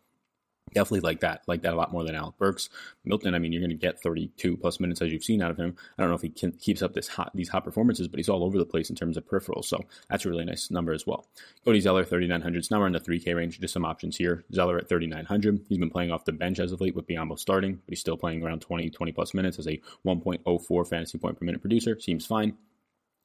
Definitely 0.75 1.01
like 1.01 1.21
that, 1.21 1.43
like 1.47 1.63
that 1.63 1.73
a 1.73 1.77
lot 1.77 1.93
more 1.93 2.05
than 2.05 2.15
Alec 2.15 2.37
Burks. 2.39 2.69
Milton, 3.05 3.35
I 3.35 3.39
mean, 3.39 3.53
you're 3.53 3.61
going 3.63 3.71
to 3.71 3.77
get 3.77 4.01
32 4.01 4.57
plus 4.57 4.81
minutes 4.81 5.03
as 5.03 5.13
you've 5.13 5.25
seen 5.25 5.43
out 5.43 5.51
of 5.51 5.57
him. 5.57 5.77
I 5.97 6.03
don't 6.03 6.11
know 6.11 6.17
if 6.17 6.23
he 6.23 6.31
can, 6.31 6.53
keeps 6.53 6.83
up 6.83 6.95
this 6.95 7.09
hot, 7.09 7.31
these 7.35 7.49
hot 7.49 7.65
performances, 7.65 8.09
but 8.09 8.19
he's 8.19 8.29
all 8.29 8.45
over 8.45 8.59
the 8.59 8.67
place 8.67 8.91
in 8.91 8.97
terms 8.97 9.17
of 9.17 9.27
peripherals. 9.27 9.65
So 9.65 9.85
that's 10.09 10.25
a 10.25 10.29
really 10.29 10.45
nice 10.45 10.71
number 10.71 10.93
as 10.93 11.07
well. 11.07 11.27
Cody 11.65 11.81
Zeller, 11.81 12.05
3,900. 12.05 12.59
It's 12.59 12.71
now 12.71 12.81
we're 12.81 12.87
in 12.87 12.93
the 12.93 13.01
3K 13.01 13.35
range. 13.35 13.61
Just 13.61 13.75
some 13.75 13.85
options 13.85 14.17
here. 14.17 14.45
Zeller 14.53 14.79
at 14.79 14.89
3,900. 14.89 15.61
He's 15.69 15.79
been 15.79 15.91
playing 15.91 16.13
off 16.13 16.25
the 16.25 16.33
bench 16.33 16.59
as 16.61 16.73
of 16.73 16.81
late 16.81 16.95
with 16.95 17.07
Biyombo 17.07 17.39
starting, 17.39 17.75
but 17.75 17.89
he's 17.89 18.01
still 18.01 18.17
playing 18.17 18.43
around 18.43 18.61
20, 18.61 18.91
20 18.91 19.13
plus 19.13 19.35
minutes 19.35 19.59
as 19.59 19.67
a 19.67 19.81
1.04 20.07 20.89
fantasy 20.89 21.19
point 21.19 21.39
per 21.39 21.45
minute 21.45 21.61
producer. 21.61 21.99
Seems 22.01 22.27
fine. 22.27 22.57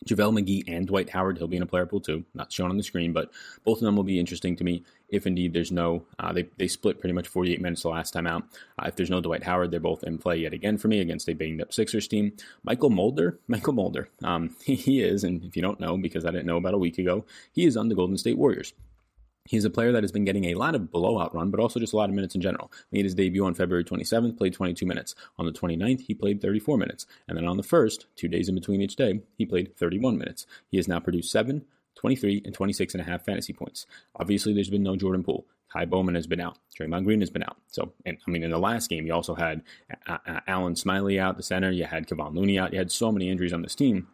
JaVale 0.05 0.39
McGee 0.39 0.63
and 0.67 0.87
Dwight 0.87 1.09
Howard, 1.09 1.37
he'll 1.37 1.47
be 1.47 1.57
in 1.57 1.63
a 1.63 1.67
player 1.67 1.85
pool 1.85 1.99
too, 1.99 2.23
not 2.33 2.51
shown 2.51 2.69
on 2.69 2.77
the 2.77 2.83
screen, 2.83 3.13
but 3.13 3.31
both 3.63 3.77
of 3.77 3.83
them 3.83 3.95
will 3.95 4.03
be 4.03 4.19
interesting 4.19 4.55
to 4.57 4.63
me 4.63 4.83
if 5.09 5.27
indeed 5.27 5.53
there's 5.53 5.71
no, 5.71 6.03
uh, 6.19 6.33
they, 6.33 6.47
they 6.57 6.67
split 6.67 6.99
pretty 6.99 7.13
much 7.13 7.27
48 7.27 7.61
minutes 7.61 7.83
the 7.83 7.89
last 7.89 8.11
time 8.11 8.27
out. 8.27 8.43
Uh, 8.79 8.85
if 8.87 8.95
there's 8.95 9.09
no 9.09 9.21
Dwight 9.21 9.43
Howard, 9.43 9.71
they're 9.71 9.79
both 9.79 10.03
in 10.03 10.17
play 10.17 10.37
yet 10.37 10.53
again 10.53 10.77
for 10.77 10.87
me 10.87 10.99
against 10.99 11.29
a 11.29 11.33
banged 11.33 11.61
up 11.61 11.73
Sixers 11.73 12.07
team. 12.07 12.33
Mychal 12.67 12.91
Mulder, 12.91 13.39
Mychal 13.49 13.73
Mulder, 13.73 14.09
um, 14.23 14.55
he, 14.63 14.75
he 14.83 15.01
is, 15.01 15.23
and 15.23 15.43
if 15.43 15.55
you 15.55 15.61
don't 15.61 15.79
know, 15.79 15.97
because 15.97 16.25
I 16.25 16.31
didn't 16.31 16.47
know 16.47 16.57
about 16.57 16.73
a 16.73 16.79
week 16.79 16.97
ago, 16.97 17.25
he 17.51 17.65
is 17.65 17.77
on 17.77 17.89
the 17.89 17.95
Golden 17.95 18.17
State 18.17 18.37
Warriors. 18.37 18.73
He's 19.45 19.65
a 19.65 19.69
player 19.69 19.91
that 19.91 20.03
has 20.03 20.12
been 20.12 20.23
getting 20.23 20.45
a 20.45 20.53
lot 20.53 20.73
of 20.73 20.89
blowout 20.89 21.36
run, 21.36 21.51
but 21.51 21.60
also 21.60 21.79
just 21.79 21.91
a 21.91 21.97
lot 21.97 22.10
of 22.10 22.15
minutes 22.15 22.34
in 22.34 22.39
general. 22.39 22.71
Made 22.91 23.03
his 23.03 23.13
debut 23.13 23.45
on 23.45 23.53
February 23.53 23.84
27th, 23.84 24.38
played 24.38 24.53
22 24.53 24.86
minutes. 24.86 25.15
On 25.38 25.45
the 25.45 25.51
29th, 25.51 26.01
he 26.01 26.13
played 26.13 26.41
34 26.41 26.77
minutes. 26.77 27.06
And 27.27 27.38
then 27.38 27.45
on 27.45 27.58
the 27.58 27.63
1st, 27.63 28.06
two 28.15 28.29
days 28.29 28.47
in 28.47 28.56
between 28.56 28.82
each 28.82 28.95
day, 28.95 29.21
he 29.38 29.45
played 29.45 29.75
31 29.75 30.17
minutes. 30.17 30.45
He 30.69 30.77
has 30.77 30.88
now 30.88 31.01
produced 31.01 31.29
7, 31.32 31.65
23, 31.95 32.41
and 32.45 32.53
26 32.53 32.93
and 32.93 33.01
a 33.01 33.03
half 33.03 33.25
fantasy 33.25 33.51
points. 33.51 33.86
Obviously, 34.15 34.53
there's 34.53 34.69
been 34.69 34.84
no 34.84 34.95
Jordan 34.95 35.23
Poole. 35.23 35.45
Ky 35.75 35.86
Bowman 35.86 36.15
has 36.15 36.27
been 36.27 36.39
out. 36.39 36.58
Draymond 36.79 37.03
Green 37.03 37.19
has 37.19 37.29
been 37.29 37.43
out. 37.43 37.58
So, 37.67 37.91
and 38.06 38.17
I 38.25 38.32
mean, 38.32 38.43
in 38.43 38.51
the 38.51 38.60
last 38.60 38.89
game, 38.89 39.06
you 39.06 39.13
also 39.13 39.36
had 39.36 39.62
uh, 40.08 40.19
uh, 40.25 40.39
Alen 40.47 40.77
Smiley 40.77 41.19
out, 41.19 41.36
the 41.36 41.43
center. 41.43 41.71
You 41.71 41.86
had 41.86 42.08
Kevon 42.08 42.36
Looney 42.36 42.60
out. 42.60 42.71
You 42.71 42.79
had 42.79 42.91
so 42.91 43.12
many 43.12 43.29
injuries 43.29 43.53
on 43.53 43.62
this 43.62 43.75
team 43.75 44.08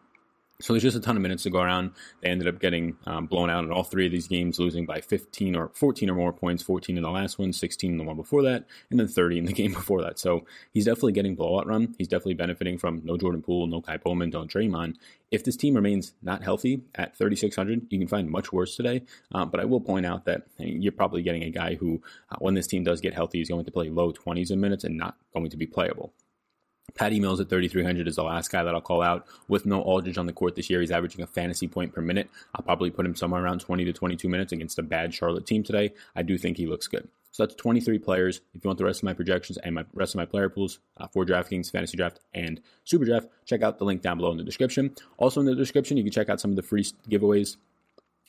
so 0.60 0.72
there's 0.72 0.82
just 0.82 0.96
a 0.96 1.00
ton 1.00 1.16
of 1.16 1.22
minutes 1.22 1.42
to 1.44 1.50
go 1.50 1.60
around. 1.60 1.92
They 2.20 2.28
ended 2.28 2.48
up 2.48 2.60
getting 2.60 2.96
um, 3.06 3.26
blown 3.26 3.50
out 3.50 3.64
in 3.64 3.72
all 3.72 3.82
three 3.82 4.06
of 4.06 4.12
these 4.12 4.28
games, 4.28 4.58
losing 4.58 4.86
by 4.86 5.00
15 5.00 5.56
or 5.56 5.70
14 5.74 6.10
or 6.10 6.14
more 6.14 6.32
points. 6.32 6.62
14 6.62 6.96
in 6.96 7.02
the 7.02 7.10
last 7.10 7.38
one, 7.38 7.52
16 7.52 7.90
in 7.90 7.96
the 7.96 8.04
one 8.04 8.16
before 8.16 8.42
that, 8.42 8.66
and 8.90 9.00
then 9.00 9.08
30 9.08 9.38
in 9.38 9.44
the 9.46 9.52
game 9.60 9.72
before 9.72 10.02
that. 10.02 10.18
So 10.18 10.44
he's 10.72 10.84
definitely 10.84 11.12
getting 11.12 11.34
blowout 11.34 11.66
run. 11.66 11.94
He's 11.98 12.08
definitely 12.08 12.34
benefiting 12.34 12.78
from 12.78 13.02
no 13.04 13.16
Jordan 13.16 13.42
Poole, 13.42 13.66
no 13.66 13.80
Ky 13.80 13.96
Bowman, 13.96 14.30
no 14.30 14.44
Draymond. 14.44 14.96
If 15.30 15.44
this 15.44 15.56
team 15.56 15.74
remains 15.74 16.12
not 16.22 16.42
healthy 16.42 16.82
at 16.94 17.16
3,600, 17.16 17.86
you 17.90 17.98
can 17.98 18.08
find 18.08 18.28
much 18.28 18.52
worse 18.52 18.76
today. 18.76 19.02
Um, 19.32 19.50
but 19.50 19.60
I 19.60 19.64
will 19.64 19.80
point 19.80 20.06
out 20.06 20.24
that 20.24 20.46
you're 20.58 20.92
probably 20.92 21.22
getting 21.22 21.44
a 21.44 21.50
guy 21.50 21.76
who, 21.76 22.02
uh, 22.30 22.36
when 22.40 22.54
this 22.54 22.66
team 22.66 22.84
does 22.84 23.00
get 23.00 23.14
healthy, 23.14 23.40
is 23.40 23.48
going 23.48 23.64
to 23.64 23.70
play 23.70 23.90
low 23.90 24.12
20s 24.12 24.50
in 24.50 24.60
minutes 24.60 24.84
and 24.84 24.96
not 24.96 25.16
going 25.32 25.50
to 25.50 25.56
be 25.56 25.66
playable. 25.66 26.12
Patty 26.94 27.20
Mills 27.20 27.40
at 27.40 27.48
3,300 27.48 28.08
is 28.08 28.16
the 28.16 28.22
last 28.22 28.50
guy 28.50 28.62
that 28.62 28.74
I'll 28.74 28.80
call 28.80 29.02
out. 29.02 29.26
With 29.48 29.66
no 29.66 29.82
Aldridge 29.82 30.18
on 30.18 30.26
the 30.26 30.32
court 30.32 30.56
this 30.56 30.70
year, 30.70 30.80
he's 30.80 30.90
averaging 30.90 31.22
a 31.22 31.26
fantasy 31.26 31.68
point 31.68 31.94
per 31.94 32.00
minute. 32.00 32.30
I'll 32.54 32.64
probably 32.64 32.90
put 32.90 33.06
him 33.06 33.14
somewhere 33.14 33.42
around 33.42 33.60
20 33.60 33.84
to 33.84 33.92
22 33.92 34.28
minutes 34.28 34.52
against 34.52 34.78
a 34.78 34.82
bad 34.82 35.14
Charlotte 35.14 35.46
team 35.46 35.62
today. 35.62 35.92
I 36.14 36.22
do 36.22 36.38
think 36.38 36.56
he 36.56 36.66
looks 36.66 36.86
good. 36.86 37.08
So 37.32 37.44
that's 37.44 37.54
23 37.54 37.98
players. 38.00 38.40
If 38.54 38.64
you 38.64 38.68
want 38.68 38.78
the 38.78 38.84
rest 38.84 39.00
of 39.00 39.04
my 39.04 39.12
projections 39.12 39.56
and 39.58 39.74
my 39.74 39.84
rest 39.94 40.14
of 40.14 40.18
my 40.18 40.26
player 40.26 40.48
pools 40.48 40.80
uh, 40.96 41.06
for 41.06 41.24
DraftKings, 41.24 41.70
Fantasy 41.70 41.96
Draft, 41.96 42.20
and 42.34 42.60
Super 42.84 43.04
Draft, 43.04 43.28
check 43.44 43.62
out 43.62 43.78
the 43.78 43.84
link 43.84 44.02
down 44.02 44.18
below 44.18 44.32
in 44.32 44.36
the 44.36 44.42
description. 44.42 44.94
Also 45.16 45.40
in 45.40 45.46
the 45.46 45.54
description, 45.54 45.96
you 45.96 46.02
can 46.02 46.12
check 46.12 46.28
out 46.28 46.40
some 46.40 46.50
of 46.50 46.56
the 46.56 46.62
free 46.62 46.84
giveaways 47.08 47.56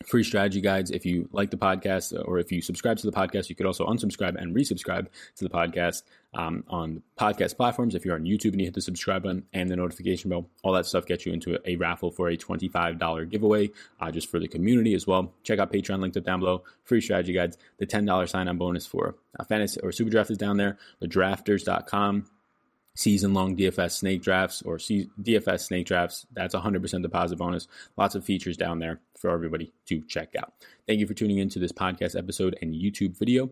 free 0.06 0.24
strategy 0.24 0.62
guides. 0.62 0.92
If 0.92 1.06
you 1.06 1.30
like 1.32 1.50
the 1.52 1.58
podcast 1.58 2.14
or 2.28 2.40
if 2.40 2.52
you 2.52 2.62
subscribe 2.62 2.98
to 2.98 3.10
the 3.10 3.16
podcast, 3.16 3.50
you 3.50 3.56
could 3.56 3.66
also 3.66 3.86
unsubscribe 3.86 4.42
and 4.42 4.56
resubscribe 4.56 5.08
to 5.36 5.44
the 5.44 5.50
podcast 5.50 6.04
um, 6.34 6.64
on 6.68 7.04
podcast 7.20 7.58
platforms. 7.58 7.96
If 7.96 8.06
you're 8.06 8.16
on 8.16 8.24
YouTube 8.24 8.52
and 8.52 8.62
you 8.62 8.68
hit 8.68 8.74
the 8.74 8.82
subscribe 8.82 9.24
button 9.24 9.44
and 9.54 9.70
the 9.70 9.76
notification 9.76 10.30
bell, 10.30 10.50
all 10.64 10.74
that 10.74 10.86
stuff 10.86 11.06
gets 11.06 11.26
you 11.26 11.34
into 11.34 11.56
a, 11.56 11.72
a 11.72 11.76
raffle 11.76 12.12
for 12.12 12.30
a 12.30 12.38
$25 12.38 13.30
giveaway 13.30 13.70
uh, 14.00 14.12
just 14.12 14.30
for 14.30 14.40
the 14.40 14.48
community 14.48 14.94
as 14.94 15.08
well. 15.08 15.34
Check 15.44 15.60
out 15.60 15.72
Patreon, 15.72 16.00
linked 16.00 16.18
up 16.18 16.24
down 16.24 16.40
below. 16.40 16.64
Free 16.84 17.02
strategy 17.02 17.34
guides. 17.34 17.58
The 17.78 17.88
$10 17.88 18.30
sign 18.30 18.48
on 18.48 18.58
bonus 18.58 18.86
for 18.86 19.16
uh, 19.40 19.44
fantasy 19.44 19.80
or 19.82 19.92
super 19.92 20.10
draft 20.10 20.32
is 20.32 20.38
down 20.38 20.58
there. 20.58 20.78
The 21.00 21.08
drafters.com 21.08 22.26
season 22.96 23.34
long 23.34 23.56
DFS 23.56 23.92
snake 23.92 24.22
drafts 24.22 24.62
or 24.64 24.80
C- 24.80 25.10
DFS 25.22 25.62
snake 25.62 25.88
drafts. 25.88 26.26
That's 26.34 26.56
100% 26.56 27.02
deposit 27.02 27.38
bonus. 27.38 27.68
Lots 27.98 28.16
of 28.16 28.24
features 28.24 28.58
down 28.58 28.80
there 28.80 29.00
for 29.18 29.30
everybody 29.30 29.72
to 29.88 30.02
check 30.02 30.36
out. 30.38 30.54
Thank 30.88 31.00
you 31.00 31.08
for 31.08 31.14
tuning 31.14 31.38
into 31.38 31.60
this 31.60 31.72
podcast 31.72 32.18
episode 32.18 32.58
and 32.62 32.74
YouTube 32.74 33.18
video. 33.18 33.50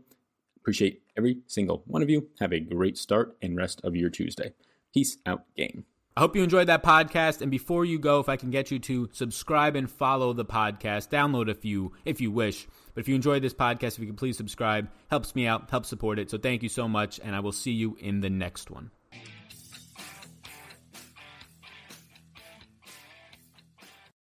Appreciate 0.57 1.01
every 1.17 1.39
single 1.47 1.83
one 1.87 2.01
of 2.01 2.09
you. 2.09 2.27
Have 2.39 2.53
a 2.53 2.59
great 2.59 2.97
start 2.97 3.37
and 3.41 3.55
rest 3.55 3.81
of 3.83 3.95
your 3.95 4.09
Tuesday. 4.09 4.53
Peace 4.93 5.17
out, 5.25 5.43
game. 5.55 5.85
I 6.17 6.21
hope 6.21 6.35
you 6.35 6.43
enjoyed 6.43 6.67
that 6.67 6.83
podcast. 6.83 7.41
And 7.41 7.49
before 7.49 7.85
you 7.85 7.97
go, 7.97 8.19
if 8.19 8.27
I 8.27 8.35
can 8.35 8.49
get 8.49 8.71
you 8.71 8.79
to 8.79 9.09
subscribe 9.13 9.77
and 9.77 9.89
follow 9.89 10.33
the 10.33 10.43
podcast, 10.43 11.09
download 11.09 11.49
a 11.49 11.55
few 11.55 11.93
if 12.03 12.19
you 12.19 12.29
wish. 12.29 12.67
But 12.93 13.01
if 13.01 13.07
you 13.07 13.15
enjoyed 13.15 13.41
this 13.41 13.53
podcast, 13.53 13.93
if 13.93 13.99
you 13.99 14.07
could 14.07 14.17
please 14.17 14.35
subscribe, 14.35 14.89
helps 15.09 15.33
me 15.33 15.47
out, 15.47 15.69
helps 15.69 15.87
support 15.87 16.19
it. 16.19 16.29
So 16.29 16.37
thank 16.37 16.61
you 16.61 16.67
so 16.67 16.89
much, 16.89 17.21
and 17.23 17.33
I 17.35 17.39
will 17.39 17.53
see 17.53 17.71
you 17.71 17.95
in 18.01 18.19
the 18.19 18.29
next 18.29 18.69
one. 18.69 18.91